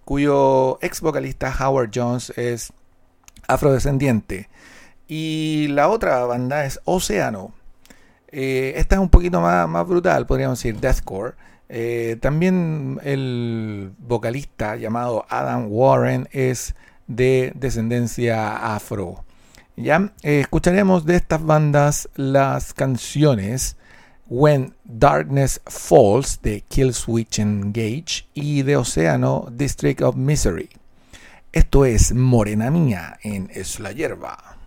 cuyo 0.05 0.79
ex 0.81 1.01
vocalista 1.01 1.55
Howard 1.61 1.91
Jones 1.95 2.31
es 2.37 2.73
afrodescendiente. 3.47 4.49
Y 5.07 5.69
la 5.69 5.89
otra 5.89 6.25
banda 6.25 6.65
es 6.65 6.81
Oceano. 6.85 7.53
Eh, 8.31 8.75
esta 8.77 8.97
es 8.97 9.01
un 9.01 9.09
poquito 9.09 9.41
más, 9.41 9.87
brutal, 9.87 10.27
podríamos 10.27 10.59
decir, 10.59 10.79
deathcore. 10.79 11.35
Eh, 11.69 12.17
también 12.21 12.99
el 13.03 13.93
vocalista 13.99 14.77
llamado 14.77 15.27
Adam 15.29 15.67
Warren 15.69 16.29
es 16.33 16.75
de 17.07 17.53
descendencia 17.55 18.75
afro. 18.75 19.25
Ya 19.77 20.13
Eh, 20.23 20.41
escucharemos 20.41 21.05
de 21.05 21.17
estas 21.17 21.43
bandas 21.45 22.09
las 22.17 22.75
canciones 22.75 23.77
When 24.29 24.75
Darkness 24.85 25.61
Falls 25.67 26.41
de 26.43 26.63
Killswitch 26.63 27.39
Engage 27.39 28.27
y 28.35 28.63
de 28.63 28.77
Océano 28.77 29.49
District 29.51 30.03
of 30.03 30.17
Misery. 30.17 30.69
Esto 31.53 31.85
es 31.85 32.13
Morena 32.13 32.71
Mía 32.71 33.19
en 33.23 33.49
Es 33.55 33.81
la 33.81 33.93
Hierba. 33.93 34.59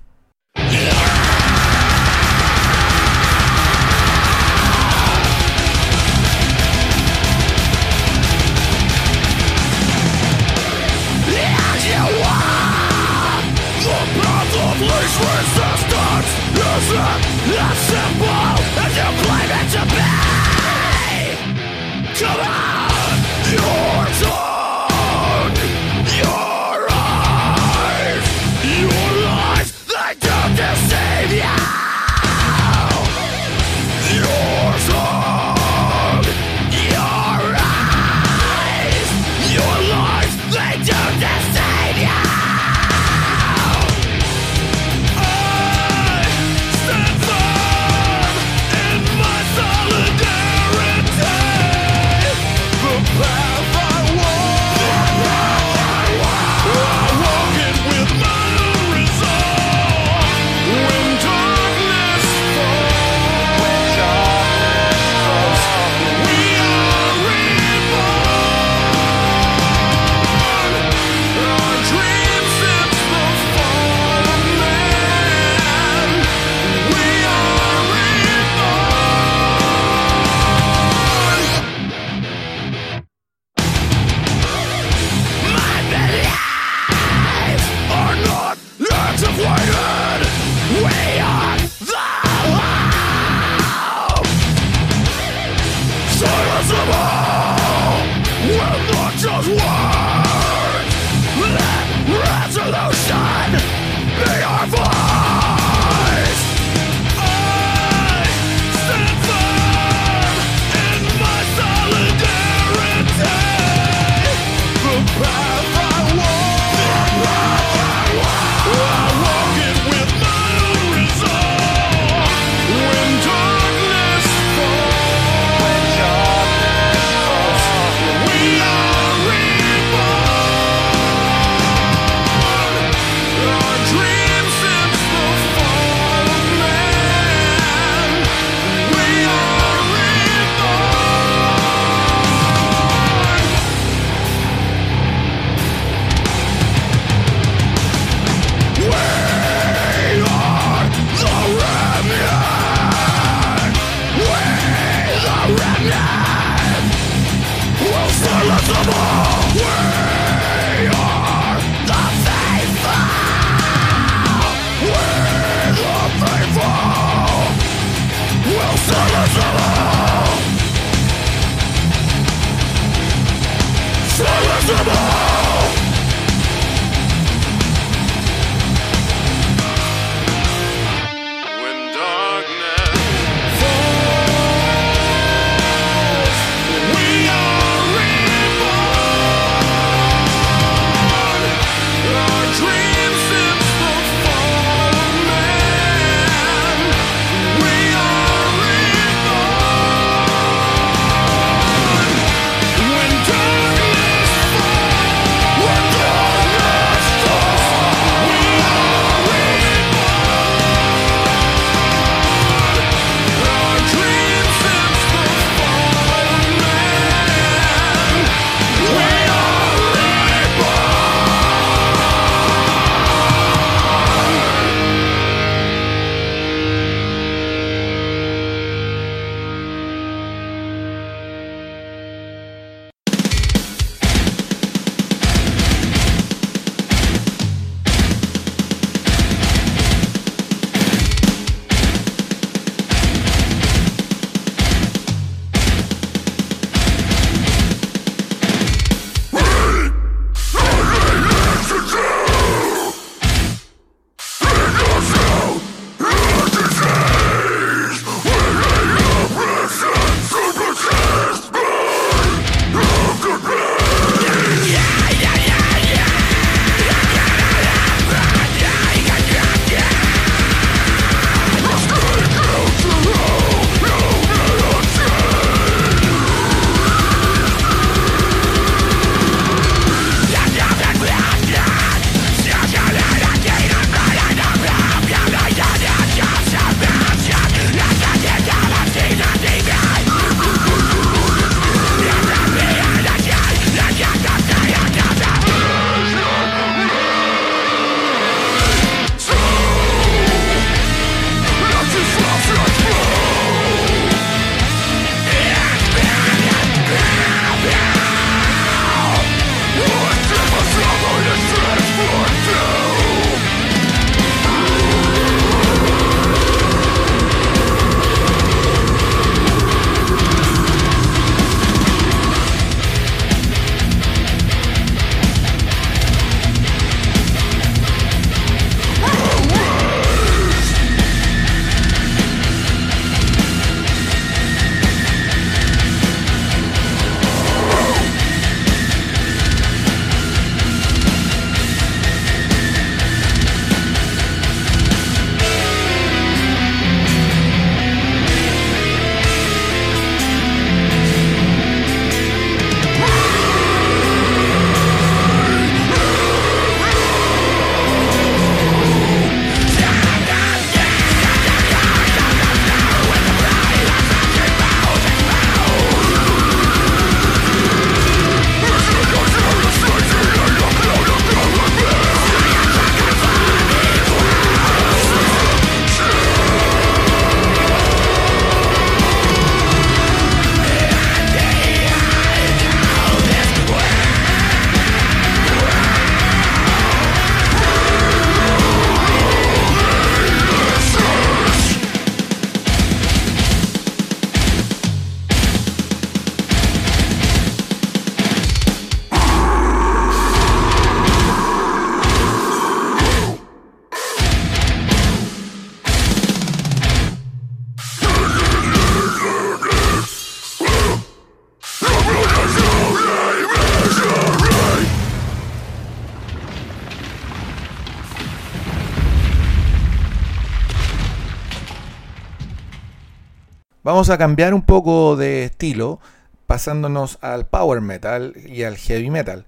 Vamos 423.91 424.09
a 424.09 424.17
cambiar 424.17 424.53
un 424.53 424.61
poco 424.61 425.17
de 425.17 425.43
estilo, 425.43 425.99
pasándonos 426.47 427.17
al 427.19 427.45
power 427.45 427.81
metal 427.81 428.33
y 428.37 428.63
al 428.63 428.77
heavy 428.77 429.09
metal. 429.09 429.45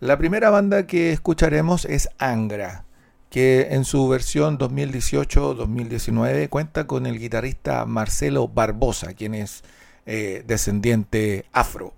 La 0.00 0.18
primera 0.18 0.50
banda 0.50 0.86
que 0.86 1.12
escucharemos 1.12 1.86
es 1.86 2.10
Angra, 2.18 2.84
que 3.30 3.68
en 3.70 3.86
su 3.86 4.06
versión 4.06 4.58
2018-2019 4.58 6.50
cuenta 6.50 6.86
con 6.86 7.06
el 7.06 7.18
guitarrista 7.18 7.86
Marcelo 7.86 8.48
Barbosa, 8.48 9.14
quien 9.14 9.34
es 9.34 9.64
eh, 10.04 10.44
descendiente 10.46 11.46
afro, 11.52 11.94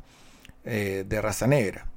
eh, 0.65 1.05
de 1.05 1.21
raza 1.21 1.49
negra. 1.49 1.89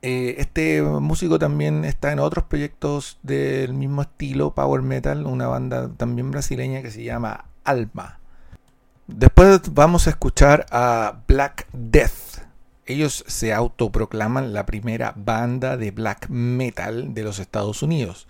Eh, 0.00 0.36
este 0.38 0.80
músico 0.80 1.40
también 1.40 1.84
está 1.84 2.12
en 2.12 2.20
otros 2.20 2.44
proyectos 2.44 3.18
del 3.24 3.74
mismo 3.74 4.02
estilo, 4.02 4.54
Power 4.54 4.82
Metal, 4.82 5.26
una 5.26 5.48
banda 5.48 5.90
también 5.96 6.30
brasileña 6.30 6.82
que 6.82 6.92
se 6.92 7.02
llama 7.02 7.46
Alma. 7.64 8.20
Después 9.06 9.60
vamos 9.72 10.06
a 10.06 10.10
escuchar 10.10 10.66
a 10.70 11.22
Black 11.28 11.68
Death. 11.72 12.42
Ellos 12.86 13.24
se 13.28 13.54
autoproclaman 13.54 14.52
la 14.52 14.66
primera 14.66 15.12
banda 15.16 15.76
de 15.76 15.92
black 15.92 16.28
metal 16.28 17.14
de 17.14 17.22
los 17.22 17.38
Estados 17.38 17.84
Unidos. 17.84 18.26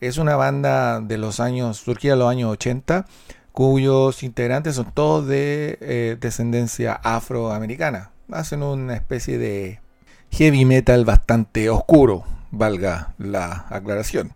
Es 0.00 0.18
una 0.18 0.36
banda 0.36 1.00
de 1.00 1.16
los 1.16 1.40
años, 1.40 1.78
surgida 1.78 2.12
en 2.12 2.18
los 2.18 2.28
años 2.30 2.52
80, 2.52 3.06
cuyos 3.52 4.22
integrantes 4.22 4.74
son 4.74 4.92
todos 4.92 5.26
de 5.26 5.78
eh, 5.80 6.18
descendencia 6.20 6.92
afroamericana. 6.92 8.10
Hacen 8.30 8.62
una 8.62 8.96
especie 8.96 9.38
de 9.38 9.80
heavy 10.30 10.66
metal 10.66 11.06
bastante 11.06 11.70
oscuro, 11.70 12.24
valga 12.50 13.14
la 13.16 13.66
aclaración. 13.70 14.34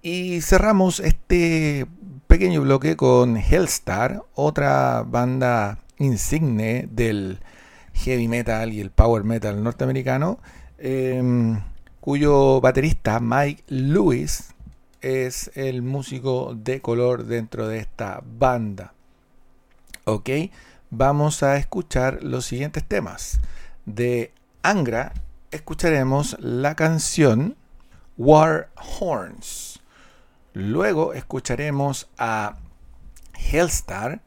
Y 0.00 0.40
cerramos 0.42 1.00
este 1.00 1.86
pequeño 2.32 2.62
bloque 2.62 2.96
con 2.96 3.36
Hellstar, 3.36 4.22
otra 4.32 5.02
banda 5.06 5.80
insigne 5.98 6.88
del 6.90 7.40
heavy 7.92 8.26
metal 8.26 8.72
y 8.72 8.80
el 8.80 8.90
power 8.90 9.22
metal 9.22 9.62
norteamericano, 9.62 10.38
eh, 10.78 11.22
cuyo 12.00 12.62
baterista 12.62 13.20
Mike 13.20 13.64
Lewis 13.66 14.54
es 15.02 15.50
el 15.56 15.82
músico 15.82 16.54
de 16.54 16.80
color 16.80 17.26
dentro 17.26 17.68
de 17.68 17.80
esta 17.80 18.22
banda. 18.24 18.94
Ok, 20.06 20.30
vamos 20.88 21.42
a 21.42 21.58
escuchar 21.58 22.22
los 22.22 22.46
siguientes 22.46 22.82
temas. 22.82 23.40
De 23.84 24.32
Angra 24.62 25.12
escucharemos 25.50 26.38
la 26.40 26.76
canción 26.76 27.56
War 28.16 28.70
Horns. 28.98 29.71
Luego 30.54 31.14
escucharemos 31.14 32.08
a 32.18 32.58
Hellstar, 33.34 34.22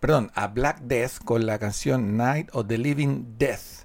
perdón, 0.00 0.30
a 0.34 0.48
Black 0.48 0.80
Death 0.80 1.18
con 1.24 1.44
la 1.44 1.58
canción 1.58 2.16
Night 2.16 2.48
of 2.52 2.66
the 2.66 2.78
Living 2.78 3.36
Death. 3.38 3.84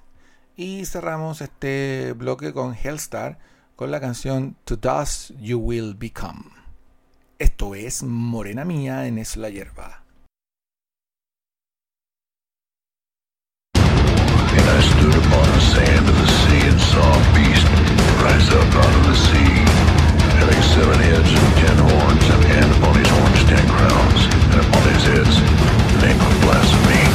Y 0.56 0.86
cerramos 0.86 1.42
este 1.42 2.14
bloque 2.14 2.54
con 2.54 2.76
Hellstar 2.76 3.40
con 3.76 3.92
la 3.92 4.00
canción 4.00 4.56
To 4.64 4.78
Dust 4.78 5.32
You 5.40 5.60
Will 5.60 5.96
Become. 5.96 6.46
Esto 7.40 7.76
es 7.76 8.04
Morena 8.04 8.64
Mía 8.64 9.08
en 9.08 9.18
Es 9.18 9.36
la 9.36 9.50
Hierba. 9.50 10.04
Having 20.42 20.64
seven 20.64 21.00
heads 21.00 21.30
and 21.30 21.54
ten 21.62 21.78
horns, 21.78 22.26
and 22.58 22.72
upon 22.78 22.96
his 22.98 23.10
horns 23.10 23.44
ten 23.46 23.68
crowns, 23.70 24.22
and 24.50 24.60
upon 24.66 24.84
his 24.90 25.04
heads 25.04 25.36
the 25.94 26.08
name 26.08 26.20
of 26.20 26.42
blasphemy. 26.42 27.11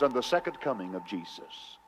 Times 0.00 0.02
and 0.02 0.14
the 0.14 0.22
second 0.22 0.60
coming 0.60 0.94
of 0.94 1.04
Jesus. 1.04 1.78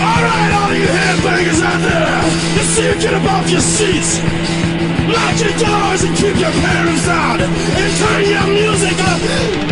Alright, 0.00 0.52
all 0.52 0.74
you 0.74 0.86
headbangers 0.86 1.62
out 1.62 1.80
there, 1.80 2.24
you 2.54 2.62
see 2.62 2.86
you 2.88 2.94
get 3.00 3.14
off 3.14 3.50
your 3.50 3.60
seats. 3.60 4.20
Lock 5.08 5.40
your 5.40 5.52
doors 5.58 6.02
and 6.04 6.16
keep 6.16 6.36
your 6.36 6.50
parents 6.50 7.08
out. 7.08 7.40
And 7.40 7.96
turn 7.98 8.24
your 8.30 8.46
music 8.46 8.98
up. 9.00 9.71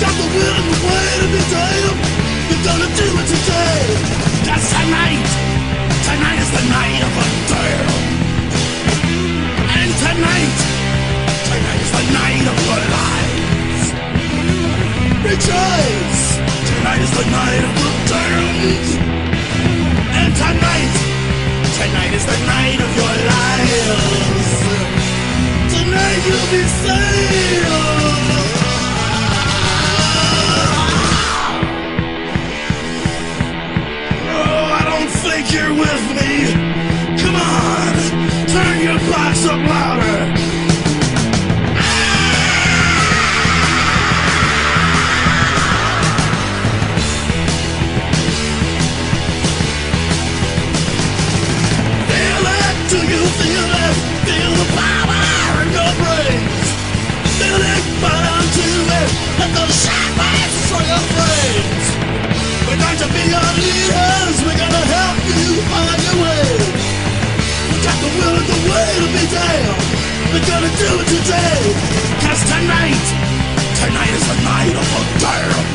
Got 0.00 0.14
the 0.14 0.28
will 0.30 0.54
and 0.54 0.68
the 0.70 0.78
way 0.86 1.08
to 1.22 1.26
be 1.34 1.42
damned. 1.50 1.98
We're 2.48 2.64
gonna 2.70 2.90
do 2.94 3.06
it 3.18 3.26
today. 3.34 3.82
Cause 4.46 4.66
tonight, 4.70 5.26
tonight 6.06 6.38
is 6.38 6.50
the 6.54 6.64
night 6.70 7.02
of 7.02 7.12
the 7.18 7.26
damned. 7.50 7.98
And 9.74 9.90
tonight, 10.06 10.58
tonight 11.50 11.80
is 11.82 11.92
the 11.98 12.04
night 12.14 12.46
of 12.46 12.56
your 12.62 12.82
lives. 12.94 13.82
Rejoice! 15.26 16.22
Tonight 16.70 17.02
is 17.02 17.12
the 17.18 17.26
night 17.34 17.62
of 17.66 17.74
the 17.82 17.90
damned. 18.06 18.90
And 20.14 20.30
tonight, 20.30 20.94
tonight 21.74 22.12
is 22.14 22.22
the 22.22 22.38
night 22.46 22.78
of 22.86 22.90
your 23.02 23.16
lives. 23.34 24.50
Tonight 25.74 26.20
you'll 26.22 26.50
be 26.54 26.62
saved. 26.86 28.57
You're 35.52 35.72
with 35.72 36.04
me. 36.18 36.52
Come 37.20 37.36
on, 37.36 37.94
turn 38.48 38.76
your 38.82 38.98
box 39.10 39.46
up 39.46 39.60
louder. 39.72 40.18
Feel 52.08 52.44
it, 52.60 52.76
do 52.90 52.98
you 53.12 53.22
feel 53.40 53.70
it? 53.84 53.96
Feel 54.26 54.52
the 54.60 54.68
power 54.76 55.62
in 55.62 55.68
your 55.78 55.92
brains. 56.02 56.68
Feel 57.38 57.62
it, 57.74 57.84
it. 59.00 59.08
The 59.38 59.48
your. 59.54 61.37
To 62.98 63.06
be 63.14 63.30
your 63.30 63.50
leaders. 63.54 64.42
We're 64.42 64.58
gonna 64.58 64.84
help 64.90 65.22
you 65.22 65.62
find 65.70 66.02
your 66.02 66.18
way. 66.18 66.50
We 67.70 67.78
got 67.86 67.94
the 67.94 68.10
will 68.18 68.34
and 68.34 68.48
the 68.50 68.58
way 68.66 68.90
to 68.98 69.06
be 69.14 69.22
damned. 69.30 69.86
We're 70.34 70.42
gonna 70.42 70.66
do 70.66 70.90
it 70.98 71.06
today. 71.06 71.78
Cause 72.26 72.42
tonight, 72.42 73.06
tonight 73.78 74.12
is 74.18 74.26
the 74.26 74.38
night 74.42 74.74
of 74.74 74.82
the 74.82 75.02
damned. 75.22 75.70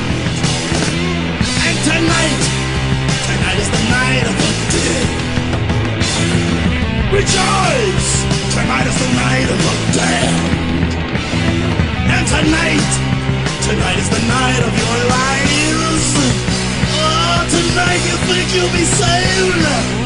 And 1.64 1.78
tonight, 1.88 2.44
tonight 3.24 3.60
is 3.64 3.72
the 3.72 3.84
night 3.88 4.26
of 4.28 4.36
the 4.44 4.52
dead. 4.76 5.08
Rejoice! 7.08 8.12
Tonight 8.52 8.84
is 8.92 8.98
the 9.00 9.12
night 9.16 9.48
of 9.48 9.60
the 9.64 9.76
damned. 9.96 10.92
And 12.04 12.26
tonight, 12.28 12.90
tonight 13.64 13.96
is 13.96 14.10
the 14.12 14.24
night 14.28 14.60
of 14.60 14.76
your 14.76 14.98
lives. 15.08 16.43
Tonight 17.74 18.06
you 18.06 18.18
think 18.28 18.54
you'll 18.54 18.72
be 18.72 18.86
saved. 18.86 20.03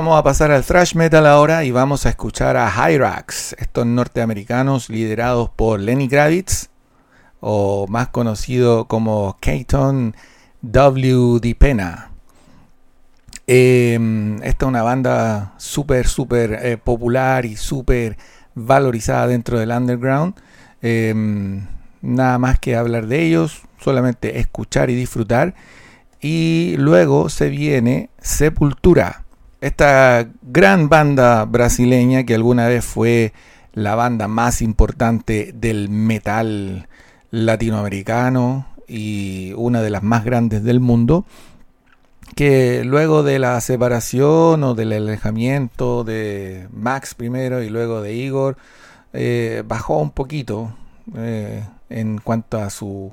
Vamos 0.00 0.18
a 0.18 0.22
pasar 0.22 0.50
al 0.50 0.64
thrash 0.64 0.94
metal 0.94 1.26
ahora 1.26 1.62
y 1.62 1.72
vamos 1.72 2.06
a 2.06 2.08
escuchar 2.08 2.56
a 2.56 2.70
Hyrax, 2.70 3.54
estos 3.58 3.84
norteamericanos 3.84 4.88
liderados 4.88 5.50
por 5.50 5.78
Lenny 5.78 6.08
Kravitz, 6.08 6.70
o 7.40 7.86
más 7.86 8.08
conocido 8.08 8.86
como 8.86 9.36
Keaton 9.40 10.16
W. 10.62 11.54
Pena. 11.54 12.12
Eh, 13.46 14.38
esta 14.42 14.64
es 14.64 14.68
una 14.70 14.82
banda 14.82 15.52
súper, 15.58 16.08
súper 16.08 16.58
eh, 16.62 16.78
popular 16.78 17.44
y 17.44 17.56
súper 17.56 18.16
valorizada 18.54 19.26
dentro 19.26 19.58
del 19.58 19.70
underground. 19.70 20.32
Eh, 20.80 21.12
nada 22.00 22.38
más 22.38 22.58
que 22.58 22.74
hablar 22.74 23.06
de 23.06 23.22
ellos, 23.22 23.64
solamente 23.78 24.38
escuchar 24.38 24.88
y 24.88 24.94
disfrutar. 24.94 25.54
Y 26.22 26.76
luego 26.78 27.28
se 27.28 27.50
viene 27.50 28.08
Sepultura, 28.18 29.24
esta 29.60 30.26
gran 30.42 30.88
banda 30.88 31.44
brasileña 31.44 32.24
que 32.24 32.34
alguna 32.34 32.66
vez 32.66 32.84
fue 32.84 33.32
la 33.72 33.94
banda 33.94 34.26
más 34.26 34.62
importante 34.62 35.52
del 35.54 35.88
metal 35.88 36.88
latinoamericano 37.30 38.66
y 38.88 39.52
una 39.56 39.82
de 39.82 39.90
las 39.90 40.02
más 40.02 40.24
grandes 40.24 40.64
del 40.64 40.80
mundo, 40.80 41.24
que 42.34 42.82
luego 42.84 43.22
de 43.22 43.38
la 43.38 43.60
separación 43.60 44.64
o 44.64 44.74
del 44.74 44.92
alejamiento 44.92 46.04
de 46.04 46.66
Max 46.72 47.14
primero 47.14 47.62
y 47.62 47.68
luego 47.68 48.02
de 48.02 48.14
Igor, 48.14 48.56
eh, 49.12 49.62
bajó 49.66 49.98
un 49.98 50.10
poquito 50.10 50.74
eh, 51.16 51.64
en 51.88 52.18
cuanto 52.18 52.58
a 52.58 52.70
su 52.70 53.12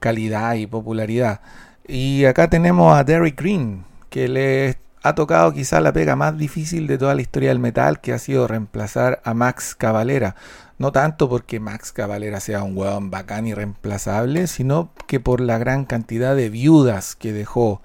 calidad 0.00 0.54
y 0.54 0.66
popularidad. 0.66 1.40
Y 1.86 2.24
acá 2.24 2.48
tenemos 2.48 2.96
a 2.96 3.04
Derrick 3.04 3.40
Green, 3.40 3.84
que 4.10 4.28
le 4.28 4.76
ha 5.02 5.14
tocado 5.14 5.52
quizá 5.52 5.80
la 5.80 5.92
pega 5.92 6.16
más 6.16 6.38
difícil 6.38 6.86
de 6.86 6.98
toda 6.98 7.14
la 7.14 7.22
historia 7.22 7.48
del 7.48 7.58
metal, 7.58 8.00
que 8.00 8.12
ha 8.12 8.18
sido 8.18 8.46
reemplazar 8.46 9.20
a 9.24 9.34
Max 9.34 9.74
Cavalera. 9.74 10.36
No 10.78 10.92
tanto 10.92 11.28
porque 11.28 11.60
Max 11.60 11.92
Cavalera 11.92 12.40
sea 12.40 12.62
un 12.62 12.76
hueón 12.76 13.10
bacán 13.10 13.46
y 13.46 13.54
reemplazable, 13.54 14.46
sino 14.46 14.90
que 15.06 15.20
por 15.20 15.40
la 15.40 15.58
gran 15.58 15.84
cantidad 15.84 16.34
de 16.36 16.50
viudas 16.50 17.16
que 17.16 17.32
dejó. 17.32 17.82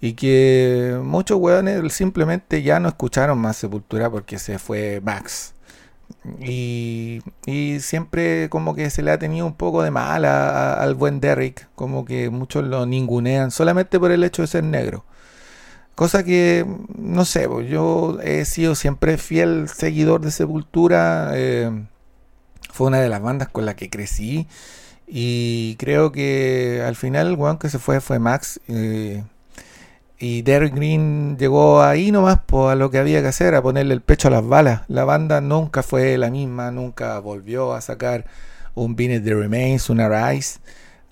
Y 0.00 0.14
que 0.14 0.98
muchos 1.02 1.38
hueones 1.38 1.92
simplemente 1.92 2.62
ya 2.62 2.80
no 2.80 2.88
escucharon 2.88 3.38
más 3.38 3.56
Sepultura 3.56 4.10
porque 4.10 4.38
se 4.38 4.58
fue 4.58 5.00
Max. 5.04 5.54
Y, 6.40 7.20
siempre 7.80 8.48
como 8.48 8.74
que 8.74 8.90
se 8.90 9.02
le 9.02 9.10
ha 9.10 9.18
tenido 9.18 9.46
un 9.46 9.54
poco 9.54 9.82
de 9.82 9.90
mal 9.90 10.24
al 10.24 10.94
buen 10.94 11.20
Derrick, 11.20 11.68
como 11.74 12.04
que 12.04 12.30
muchos 12.30 12.64
lo 12.64 12.86
ningunean 12.86 13.50
solamente 13.50 13.98
por 14.00 14.10
el 14.12 14.24
hecho 14.24 14.42
de 14.42 14.48
ser 14.48 14.64
negro. 14.64 15.04
Cosa 16.00 16.24
que, 16.24 16.64
no 16.96 17.26
sé, 17.26 17.46
pues, 17.46 17.68
yo 17.68 18.20
he 18.22 18.46
sido 18.46 18.74
siempre 18.74 19.18
fiel 19.18 19.68
seguidor 19.68 20.22
de 20.22 20.30
Sepultura. 20.30 21.32
eh, 21.34 21.70
fue 22.72 22.86
una 22.86 23.00
de 23.00 23.10
las 23.10 23.20
bandas 23.20 23.48
con 23.48 23.66
la 23.66 23.76
que 23.76 23.90
crecí. 23.90 24.46
Y 25.06 25.76
creo 25.78 26.10
que 26.10 26.82
al 26.86 26.96
final 26.96 27.26
el 27.26 27.34
weón 27.34 27.58
que 27.58 27.68
se 27.68 27.78
fue 27.78 28.00
fue 28.00 28.18
Max. 28.18 28.60
eh, 28.68 29.24
y 30.18 30.40
Derek 30.40 30.74
Green 30.74 31.36
llegó 31.38 31.82
ahí 31.82 32.10
nomás 32.12 32.40
pues, 32.46 32.72
a 32.72 32.76
lo 32.76 32.90
que 32.90 32.96
había 32.98 33.20
que 33.20 33.28
hacer, 33.28 33.54
a 33.54 33.60
ponerle 33.62 33.92
el 33.92 34.00
pecho 34.00 34.28
a 34.28 34.30
las 34.30 34.46
balas. 34.46 34.84
La 34.88 35.04
banda 35.04 35.42
nunca 35.42 35.82
fue 35.82 36.16
la 36.16 36.30
misma, 36.30 36.70
nunca 36.70 37.18
volvió 37.18 37.74
a 37.74 37.82
sacar 37.82 38.24
un 38.74 38.96
Beneath 38.96 39.24
the 39.24 39.34
Remains, 39.34 39.90
un 39.90 40.00
Arise. 40.00 40.60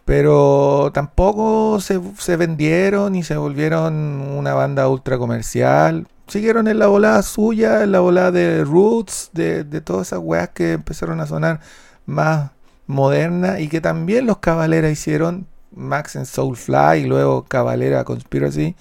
Pero 0.09 0.91
tampoco 0.95 1.81
se, 1.81 2.01
se 2.17 2.39
vendieron 2.39 3.15
y 3.15 3.23
se 3.23 3.37
volvieron 3.37 3.93
una 3.95 4.55
banda 4.55 4.89
ultra 4.89 5.19
comercial. 5.19 6.07
Siguieron 6.29 6.67
en 6.67 6.79
la 6.79 6.87
volada 6.87 7.21
suya, 7.23 7.83
en 7.83 7.93
la 7.93 8.01
volada 8.01 8.31
de 8.31 8.65
Roots, 8.65 9.29
de, 9.35 9.65
de 9.65 9.83
todas 9.83 10.07
esas 10.07 10.21
weas 10.23 10.49
que 10.49 10.73
empezaron 10.73 11.21
a 11.21 11.27
sonar 11.27 11.61
más 12.07 12.53
modernas 12.87 13.61
y 13.61 13.69
que 13.69 13.83
también 13.83 14.25
los 14.25 14.39
Cavalera 14.39 14.89
hicieron. 14.89 15.47
Max 15.73 16.17
en 16.17 16.25
Soulfly 16.25 17.03
y 17.03 17.05
luego 17.05 17.45
Cavalera 17.45 18.05
Conspiracy. 18.05 18.77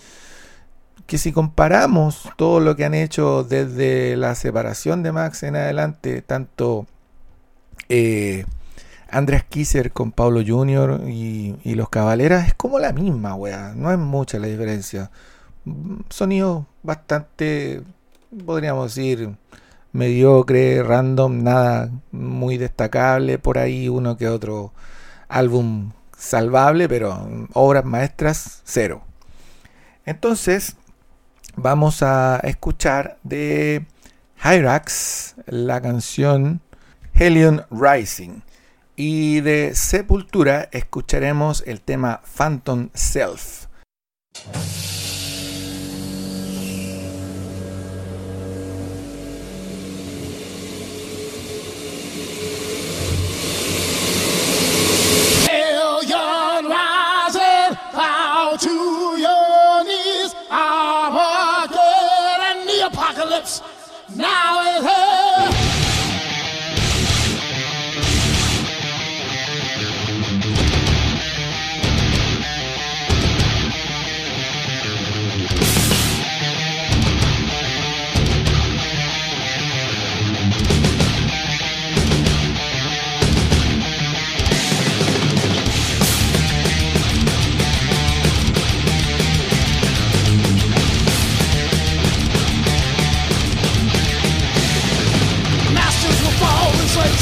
Que 1.07 1.17
si 1.17 1.33
comparamos 1.33 2.29
todo 2.37 2.61
lo 2.61 2.77
que 2.77 2.85
han 2.85 2.93
hecho 2.93 3.43
desde 3.43 4.15
la 4.15 4.33
separación 4.33 5.03
de 5.03 5.11
Max 5.11 5.43
en 5.43 5.57
adelante, 5.57 6.21
tanto 6.21 6.87
eh, 7.89 8.45
Andreas 9.09 9.43
Kisser 9.43 9.91
con 9.91 10.11
Pablo 10.11 10.41
Jr. 10.45 11.01
Y, 11.07 11.55
y 11.63 11.75
los 11.75 11.89
Cavaleras 11.89 12.47
es 12.47 12.53
como 12.53 12.79
la 12.79 12.93
misma, 12.93 13.35
wea. 13.35 13.73
No 13.75 13.91
es 13.91 13.97
mucha 13.97 14.39
la 14.39 14.47
diferencia. 14.47 15.11
Sonido 16.09 16.65
bastante, 16.83 17.83
podríamos 18.45 18.95
decir, 18.95 19.35
mediocre, 19.91 20.83
random, 20.83 21.43
nada 21.43 21.89
muy 22.11 22.57
destacable. 22.57 23.39
Por 23.39 23.57
ahí 23.57 23.89
uno 23.89 24.17
que 24.17 24.27
otro 24.27 24.73
álbum 25.27 25.91
salvable, 26.17 26.89
pero 26.89 27.27
obras 27.53 27.85
maestras, 27.85 28.61
cero. 28.63 29.03
Entonces, 30.05 30.75
vamos 31.55 32.01
a 32.01 32.39
escuchar 32.43 33.17
de 33.23 33.85
Hyrax 34.43 35.35
la 35.45 35.81
canción 35.81 36.61
Helion 37.13 37.65
Rising. 37.71 38.41
Y 38.99 39.41
de 39.41 39.75
Sepultura 39.75 40.69
escucharemos 40.71 41.63
el 41.67 41.81
tema 41.81 42.21
Phantom 42.35 42.89
Self. 42.95 43.67
Rising, 64.17 64.87
bow 64.87 65.26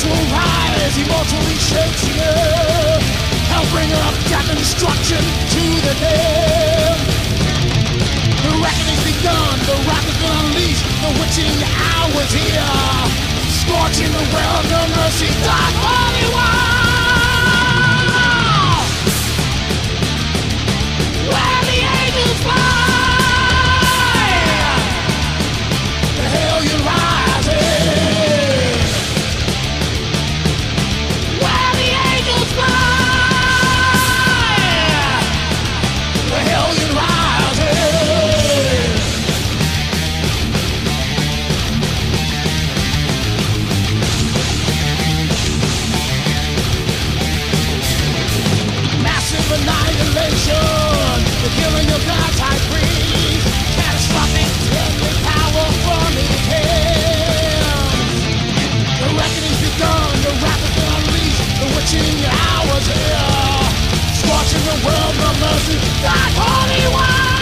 slaves 0.05 0.29
will 0.29 0.37
rise, 0.37 0.97
immortally 0.97 1.57
shakes 1.57 2.01
the 2.05 2.17
earth. 2.19 3.05
Hellbringer 3.49 4.01
of 4.07 4.15
death 4.29 4.49
and 4.49 4.59
destruction 4.59 5.21
to 5.21 5.63
the 5.85 5.93
dead. 5.99 6.97
The 8.43 8.53
reckoning's 8.61 9.03
begun, 9.03 9.59
the 9.65 9.77
wrath 9.87 10.05
has 10.05 10.17
been 10.21 10.33
unleashed, 10.45 10.85
the 11.01 11.11
witching 11.19 11.57
hour's 11.89 12.33
here. 12.33 12.71
Scorching 13.49 14.11
the 14.11 14.25
world, 14.33 14.65
no 14.69 14.81
mercy, 14.95 15.29
dark 15.43 15.75
holy. 15.81 16.74
The 50.45 51.49
killing 51.57 51.89
of 51.89 52.05
gods 52.05 52.37
I 52.37 52.53
bring 52.69 53.41
Catastrophic 53.81 54.45
power 55.25 55.65
from 55.81 56.13
The 59.01 59.09
reckoning's 59.17 59.57
begun, 59.57 60.13
the 60.21 60.33
wrath 60.45 60.61
unleashed 60.85 61.41
The 61.57 61.67
witching 61.73 62.21
hour's 62.29 62.85
here. 62.85 63.25
Scorching 64.21 64.63
the 64.69 64.77
world, 64.85 65.15
the 65.17 65.31
mercy, 65.41 65.77
that 66.05 66.29
holy 66.37 66.93
one. 66.93 67.34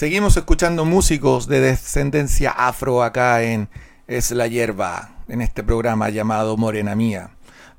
Seguimos 0.00 0.34
escuchando 0.38 0.86
músicos 0.86 1.46
de 1.46 1.60
descendencia 1.60 2.52
afro 2.52 3.02
acá 3.02 3.42
en 3.42 3.68
Es 4.06 4.30
la 4.30 4.46
Hierba, 4.46 5.10
en 5.28 5.42
este 5.42 5.62
programa 5.62 6.08
llamado 6.08 6.56
Morena 6.56 6.94
Mía. 6.94 7.32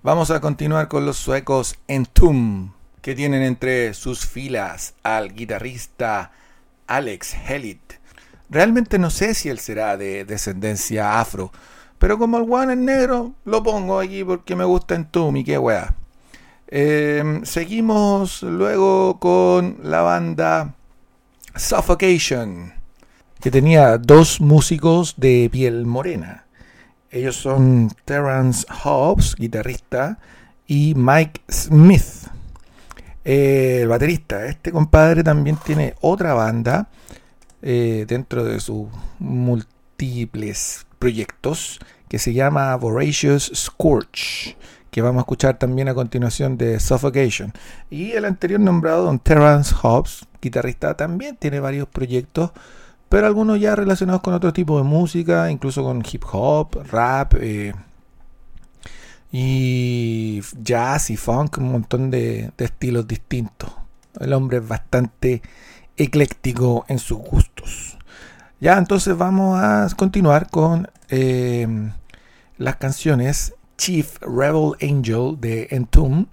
Vamos 0.03 0.29
a 0.29 0.39
continuar 0.39 0.87
con 0.87 1.03
los 1.03 1.17
suecos 1.17 1.77
Entum, 1.87 2.73
que 3.01 3.15
tienen 3.15 3.41
entre 3.41 3.95
sus 3.95 4.27
filas 4.27 4.93
al 5.01 5.33
guitarrista 5.33 6.31
Alex 6.85 7.35
Hellit. 7.49 7.93
Realmente 8.51 8.99
no 8.99 9.09
sé 9.09 9.33
si 9.33 9.49
él 9.49 9.57
será 9.57 9.97
de 9.97 10.23
descendencia 10.23 11.19
afro, 11.19 11.51
pero 11.97 12.19
como 12.19 12.37
el 12.37 12.43
guan 12.43 12.69
es 12.69 12.77
negro, 12.77 13.33
lo 13.45 13.63
pongo 13.63 13.99
aquí 13.99 14.23
porque 14.23 14.55
me 14.55 14.63
gusta 14.63 14.93
Entum 14.93 15.37
y 15.37 15.43
qué 15.43 15.57
wea. 15.57 15.95
Eh, 16.67 17.41
seguimos 17.45 18.43
luego 18.43 19.19
con 19.19 19.79
la 19.81 20.01
banda 20.01 20.75
Suffocation, 21.55 22.73
que 23.39 23.51
tenía 23.51 23.97
dos 23.97 24.39
músicos 24.41 25.15
de 25.17 25.49
piel 25.51 25.85
morena. 25.85 26.45
Ellos 27.09 27.35
son 27.35 27.91
Terrence 28.05 28.65
Hobbs, 28.83 29.35
guitarrista, 29.35 30.19
y 30.65 30.93
Mike 30.95 31.41
Smith, 31.49 32.27
el 33.23 33.87
baterista. 33.87 34.45
Este 34.45 34.71
compadre 34.71 35.23
también 35.23 35.57
tiene 35.57 35.95
otra 35.99 36.33
banda 36.33 36.89
eh, 37.61 38.05
dentro 38.07 38.43
de 38.43 38.59
sus 38.59 38.87
múltiples 39.19 40.85
proyectos 40.97 41.79
que 42.07 42.19
se 42.19 42.33
llama 42.33 42.75
Voracious 42.75 43.51
Scorch, 43.53 44.55
que 44.91 45.01
vamos 45.01 45.21
a 45.21 45.21
escuchar 45.21 45.57
también 45.57 45.87
a 45.87 45.93
continuación 45.93 46.57
de 46.57 46.79
Suffocation. 46.79 47.53
Y 47.89 48.11
el 48.11 48.25
anterior 48.25 48.59
nombrado, 48.59 49.05
Don 49.05 49.19
Terrence 49.19 49.73
Hobbs, 49.81 50.27
guitarrista, 50.41 50.95
también 50.95 51.37
tiene 51.37 51.61
varios 51.61 51.87
proyectos, 51.87 52.51
pero 53.07 53.25
algunos 53.25 53.59
ya 53.59 53.75
relacionados 53.75 54.21
con 54.21 54.33
otro 54.33 54.51
tipo 54.51 54.77
de 54.77 54.83
música, 54.83 55.49
incluso 55.49 55.81
con 55.83 56.03
hip 56.09 56.23
hop, 56.31 56.83
rap 56.91 57.35
eh, 57.39 57.73
y 59.31 60.41
jazz 60.61 61.09
y 61.09 61.15
funk, 61.15 61.57
un 61.57 61.71
montón 61.71 62.11
de, 62.11 62.51
estilos 62.57 63.07
distintos. 63.07 63.71
El 64.19 64.33
hombre 64.33 64.57
es 64.57 64.67
bastante 64.67 65.41
ecléctico 65.95 66.85
en 66.89 66.99
sus 66.99 67.17
gustos. 67.17 67.97
Ya, 68.59 68.77
entonces 68.77 69.17
vamos 69.17 69.57
a 69.57 69.87
continuar 69.95 70.49
con 70.49 70.89
eh, 71.09 71.65
las 72.57 72.75
canciones 72.75 73.55
Chief 73.81 74.19
Rebel 74.21 74.75
Angel 74.79 75.35
de 75.35 75.67
Entomb, 75.71 76.27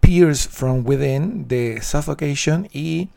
Pierce 0.00 0.46
from 0.46 0.84
Within 0.84 1.48
de 1.48 1.80
Suffocation 1.82 2.68
y 2.72 3.08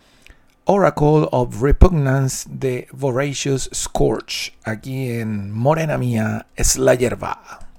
Oracle 0.66 1.30
of 1.32 1.62
Repugnance 1.62 2.48
de 2.50 2.88
Voracious 2.92 3.70
Scorch. 3.72 4.58
Aquí 4.64 5.12
en 5.12 5.52
Morena 5.52 6.00
Mía 6.00 6.48
es 6.56 6.80
la 6.80 6.96
hierba. 6.96 7.70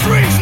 streets. 0.00 0.39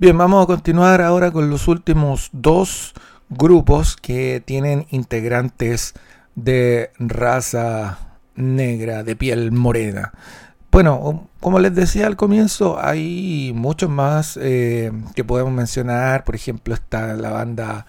Bien, 0.00 0.16
vamos 0.16 0.42
a 0.42 0.46
continuar 0.46 1.02
ahora 1.02 1.30
con 1.30 1.50
los 1.50 1.68
últimos 1.68 2.30
dos 2.32 2.94
grupos 3.28 3.96
que 3.96 4.42
tienen 4.44 4.86
integrantes 4.90 5.92
de 6.34 6.90
raza 6.98 7.98
negra, 8.34 9.02
de 9.02 9.14
piel 9.14 9.52
morena. 9.52 10.12
Bueno, 10.70 11.28
como 11.40 11.58
les 11.58 11.74
decía 11.74 12.06
al 12.06 12.16
comienzo, 12.16 12.78
hay 12.80 13.52
muchos 13.54 13.90
más 13.90 14.38
eh, 14.40 14.90
que 15.14 15.22
podemos 15.24 15.52
mencionar. 15.52 16.24
Por 16.24 16.34
ejemplo, 16.34 16.72
está 16.72 17.12
la 17.14 17.30
banda 17.30 17.84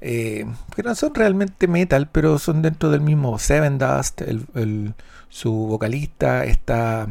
eh, 0.00 0.44
que 0.74 0.82
no 0.82 0.94
son 0.96 1.14
realmente 1.14 1.68
metal, 1.68 2.08
pero 2.10 2.40
son 2.40 2.62
dentro 2.62 2.90
del 2.90 3.02
mismo 3.02 3.38
Seven 3.38 3.78
Dust, 3.78 4.22
el- 4.22 4.94
su 5.28 5.52
vocalista. 5.52 6.44
Está 6.44 7.06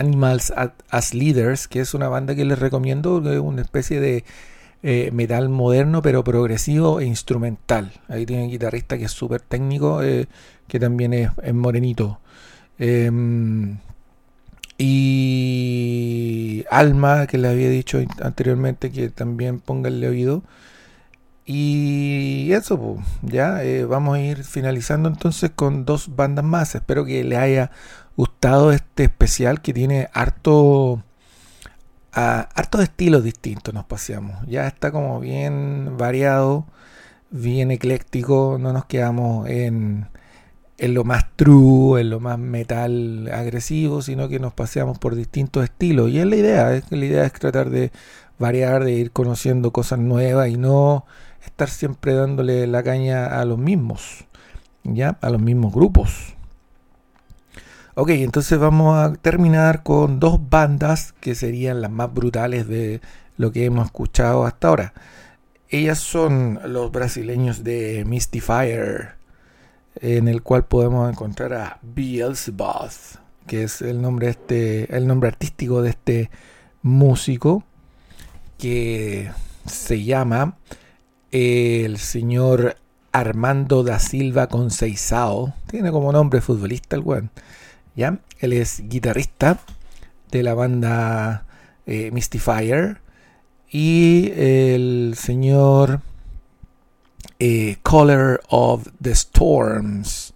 Animals 0.00 0.52
as 0.90 1.14
Leaders, 1.14 1.68
que 1.68 1.80
es 1.80 1.94
una 1.94 2.08
banda 2.08 2.34
que 2.34 2.44
les 2.44 2.58
recomiendo, 2.58 3.22
que 3.22 3.34
es 3.34 3.40
una 3.40 3.62
especie 3.62 4.00
de 4.00 4.24
eh, 4.82 5.10
metal 5.12 5.50
moderno, 5.50 6.00
pero 6.00 6.24
progresivo 6.24 7.00
e 7.00 7.04
instrumental. 7.04 7.92
Ahí 8.08 8.24
tiene 8.24 8.44
un 8.44 8.50
guitarrista 8.50 8.96
que 8.96 9.04
es 9.04 9.12
súper 9.12 9.42
técnico, 9.42 10.02
eh, 10.02 10.26
que 10.68 10.80
también 10.80 11.12
es, 11.12 11.30
morenito. 11.52 12.18
Em, 12.78 13.78
y 14.78 16.64
Alma, 16.70 17.26
que 17.26 17.36
le 17.36 17.48
había 17.48 17.68
dicho 17.68 18.00
anteriormente 18.22 18.90
que 18.90 19.10
también 19.10 19.60
pónganle 19.60 20.08
oído. 20.08 20.42
Y 21.44 22.52
eso, 22.52 22.78
po, 22.78 23.02
ya 23.22 23.64
eh, 23.64 23.84
vamos 23.84 24.16
a 24.16 24.20
ir 24.20 24.44
finalizando 24.44 25.08
entonces 25.08 25.50
con 25.54 25.84
dos 25.84 26.14
bandas 26.16 26.44
más. 26.44 26.74
Espero 26.74 27.04
que 27.04 27.24
les 27.24 27.38
haya 27.38 27.70
gustado 28.20 28.70
este 28.70 29.04
especial 29.04 29.62
que 29.62 29.72
tiene 29.72 30.10
harto, 30.12 31.02
a, 32.12 32.40
hartos 32.54 32.82
estilos 32.82 33.24
distintos. 33.24 33.72
Nos 33.72 33.86
paseamos, 33.86 34.46
ya 34.46 34.66
está 34.66 34.92
como 34.92 35.20
bien 35.20 35.96
variado, 35.96 36.66
bien 37.30 37.70
ecléctico. 37.70 38.58
No 38.60 38.74
nos 38.74 38.84
quedamos 38.84 39.48
en, 39.48 40.08
en 40.76 40.92
lo 40.94 41.02
más 41.04 41.34
true, 41.36 42.02
en 42.02 42.10
lo 42.10 42.20
más 42.20 42.38
metal 42.38 43.30
agresivo, 43.32 44.02
sino 44.02 44.28
que 44.28 44.38
nos 44.38 44.52
paseamos 44.52 44.98
por 44.98 45.14
distintos 45.14 45.64
estilos. 45.64 46.10
Y 46.10 46.18
es 46.18 46.26
la 46.26 46.36
idea, 46.36 46.74
es 46.74 46.84
la 46.92 47.04
idea 47.06 47.24
es 47.24 47.32
tratar 47.32 47.70
de 47.70 47.90
variar, 48.38 48.84
de 48.84 48.92
ir 48.92 49.12
conociendo 49.12 49.70
cosas 49.70 49.98
nuevas 49.98 50.48
y 50.50 50.58
no 50.58 51.06
estar 51.46 51.70
siempre 51.70 52.12
dándole 52.12 52.66
la 52.66 52.82
caña 52.82 53.40
a 53.40 53.46
los 53.46 53.56
mismos, 53.56 54.26
ya, 54.84 55.16
a 55.22 55.30
los 55.30 55.40
mismos 55.40 55.72
grupos. 55.72 56.34
Ok, 58.02 58.08
entonces 58.12 58.58
vamos 58.58 58.96
a 58.96 59.12
terminar 59.12 59.82
con 59.82 60.20
dos 60.20 60.40
bandas 60.48 61.12
que 61.20 61.34
serían 61.34 61.82
las 61.82 61.90
más 61.90 62.10
brutales 62.10 62.66
de 62.66 63.02
lo 63.36 63.52
que 63.52 63.66
hemos 63.66 63.84
escuchado 63.84 64.46
hasta 64.46 64.68
ahora. 64.68 64.94
Ellas 65.68 65.98
son 65.98 66.60
los 66.64 66.90
brasileños 66.90 67.62
de 67.62 68.06
Mystifier, 68.06 69.16
en 69.96 70.28
el 70.28 70.40
cual 70.40 70.64
podemos 70.64 71.10
encontrar 71.10 71.52
a 71.52 71.78
Beelzebub, 71.82 72.88
que 73.46 73.64
es 73.64 73.82
el 73.82 74.00
nombre, 74.00 74.30
este, 74.30 74.96
el 74.96 75.06
nombre 75.06 75.28
artístico 75.28 75.82
de 75.82 75.90
este 75.90 76.30
músico, 76.80 77.64
que 78.56 79.30
se 79.66 80.02
llama 80.02 80.56
el 81.32 81.98
señor 81.98 82.78
Armando 83.12 83.82
da 83.82 83.98
Silva 83.98 84.46
Conceição. 84.46 85.52
Tiene 85.66 85.92
como 85.92 86.12
nombre 86.12 86.40
futbolista 86.40 86.96
el 86.96 87.02
weón. 87.02 87.30
¿Ya? 87.96 88.20
Él 88.38 88.52
es 88.52 88.82
guitarrista 88.88 89.60
de 90.30 90.42
la 90.42 90.54
banda 90.54 91.46
eh, 91.86 92.10
Mystifier. 92.12 93.00
Y 93.70 94.32
el 94.34 95.14
señor 95.16 96.00
eh, 97.38 97.76
Color 97.82 98.40
of 98.48 98.88
the 99.00 99.12
Storms 99.12 100.34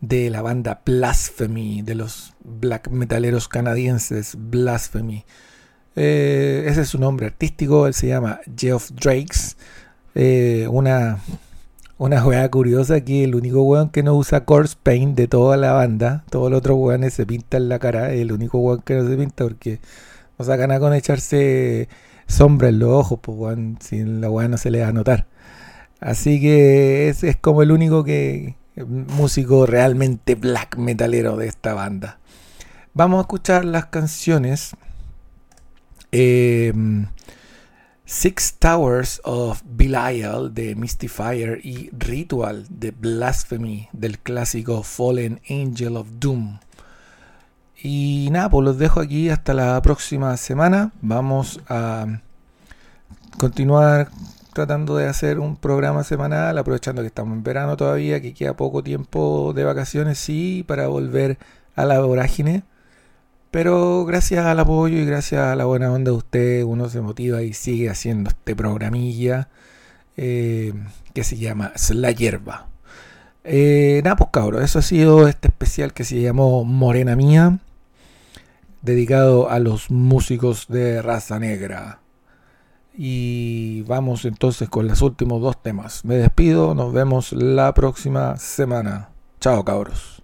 de 0.00 0.30
la 0.30 0.40
banda 0.40 0.80
Blasphemy, 0.84 1.82
de 1.82 1.94
los 1.94 2.32
black 2.42 2.88
metaleros 2.88 3.48
canadienses 3.48 4.36
Blasphemy. 4.38 5.24
Eh, 5.96 6.64
ese 6.66 6.82
es 6.82 6.88
su 6.88 6.98
nombre 6.98 7.26
artístico, 7.26 7.86
él 7.86 7.94
se 7.94 8.08
llama 8.08 8.40
Geoff 8.56 8.90
Drakes. 8.92 9.56
Eh, 10.14 10.66
una, 10.70 11.18
una 12.00 12.24
weá 12.24 12.50
curiosa 12.50 13.02
que 13.02 13.24
el 13.24 13.34
único 13.34 13.62
weón 13.62 13.90
que 13.90 14.02
no 14.02 14.14
usa 14.14 14.46
corpse 14.46 14.74
paint 14.82 15.14
de 15.18 15.28
toda 15.28 15.58
la 15.58 15.72
banda, 15.72 16.24
todos 16.30 16.50
los 16.50 16.58
otros 16.58 16.78
weones 16.78 17.12
se 17.12 17.26
pintan 17.26 17.68
la 17.68 17.78
cara, 17.78 18.14
el 18.14 18.32
único 18.32 18.58
weón 18.58 18.80
que 18.80 18.94
no 18.94 19.06
se 19.06 19.16
pinta 19.18 19.44
porque 19.44 19.80
no 20.38 20.44
sacan 20.46 20.68
nada 20.68 20.80
con 20.80 20.94
echarse 20.94 21.90
sombra 22.26 22.70
en 22.70 22.78
los 22.78 22.88
ojos, 22.88 23.18
pues 23.20 23.36
weón, 23.38 23.76
si 23.82 24.02
la 24.02 24.30
weá 24.30 24.48
no 24.48 24.56
se 24.56 24.70
le 24.70 24.80
va 24.80 24.88
a 24.88 24.92
notar. 24.92 25.26
Así 26.00 26.40
que 26.40 27.10
es, 27.10 27.22
es 27.22 27.36
como 27.36 27.60
el 27.60 27.70
único 27.70 28.02
que 28.02 28.56
músico 28.86 29.66
realmente 29.66 30.36
black 30.36 30.78
metalero 30.78 31.36
de 31.36 31.48
esta 31.48 31.74
banda. 31.74 32.18
Vamos 32.94 33.18
a 33.18 33.20
escuchar 33.22 33.66
las 33.66 33.86
canciones. 33.86 34.74
eh, 36.12 36.72
Six 38.12 38.54
Towers 38.58 39.20
of 39.22 39.62
Belial 39.64 40.52
de 40.52 40.74
Mystifier 40.74 41.64
y 41.64 41.90
Ritual 41.96 42.66
de 42.68 42.90
Blasphemy 42.90 43.88
del 43.92 44.18
clásico 44.18 44.82
Fallen 44.82 45.40
Angel 45.48 45.96
of 45.96 46.08
Doom. 46.18 46.58
Y 47.80 48.28
nada, 48.32 48.50
pues 48.50 48.64
los 48.64 48.78
dejo 48.78 48.98
aquí 48.98 49.30
hasta 49.30 49.54
la 49.54 49.80
próxima 49.80 50.36
semana. 50.38 50.90
Vamos 51.00 51.60
a 51.68 52.20
continuar 53.38 54.10
tratando 54.54 54.96
de 54.96 55.06
hacer 55.06 55.38
un 55.38 55.54
programa 55.54 56.02
semanal, 56.02 56.58
aprovechando 56.58 57.02
que 57.02 57.08
estamos 57.08 57.36
en 57.36 57.44
verano 57.44 57.76
todavía, 57.76 58.20
que 58.20 58.34
queda 58.34 58.56
poco 58.56 58.82
tiempo 58.82 59.52
de 59.54 59.62
vacaciones, 59.62 60.18
sí, 60.18 60.64
para 60.66 60.88
volver 60.88 61.38
a 61.76 61.84
la 61.84 62.00
vorágine. 62.00 62.64
Pero 63.50 64.04
gracias 64.04 64.46
al 64.46 64.60
apoyo 64.60 64.98
y 64.98 65.04
gracias 65.04 65.42
a 65.42 65.56
la 65.56 65.64
buena 65.64 65.92
onda 65.92 66.12
de 66.12 66.16
usted, 66.16 66.62
uno 66.62 66.88
se 66.88 67.00
motiva 67.00 67.42
y 67.42 67.52
sigue 67.52 67.90
haciendo 67.90 68.30
este 68.30 68.54
programilla 68.54 69.48
eh, 70.16 70.72
que 71.14 71.24
se 71.24 71.36
llama 71.36 71.72
la 71.90 72.12
hierba. 72.12 72.68
Eh, 73.42 74.02
nada, 74.04 74.16
pues 74.16 74.30
cabros, 74.32 74.62
eso 74.62 74.78
ha 74.78 74.82
sido 74.82 75.26
este 75.26 75.48
especial 75.48 75.92
que 75.92 76.04
se 76.04 76.20
llamó 76.20 76.64
Morena 76.64 77.16
Mía, 77.16 77.58
dedicado 78.82 79.50
a 79.50 79.58
los 79.58 79.90
músicos 79.90 80.66
de 80.68 81.02
raza 81.02 81.38
negra. 81.38 82.00
Y 82.96 83.82
vamos 83.82 84.24
entonces 84.26 84.68
con 84.68 84.86
los 84.86 85.00
últimos 85.02 85.40
dos 85.40 85.62
temas. 85.62 86.04
Me 86.04 86.16
despido, 86.16 86.74
nos 86.74 86.92
vemos 86.92 87.32
la 87.32 87.72
próxima 87.74 88.36
semana. 88.36 89.08
Chao 89.40 89.64
cabros. 89.64 90.19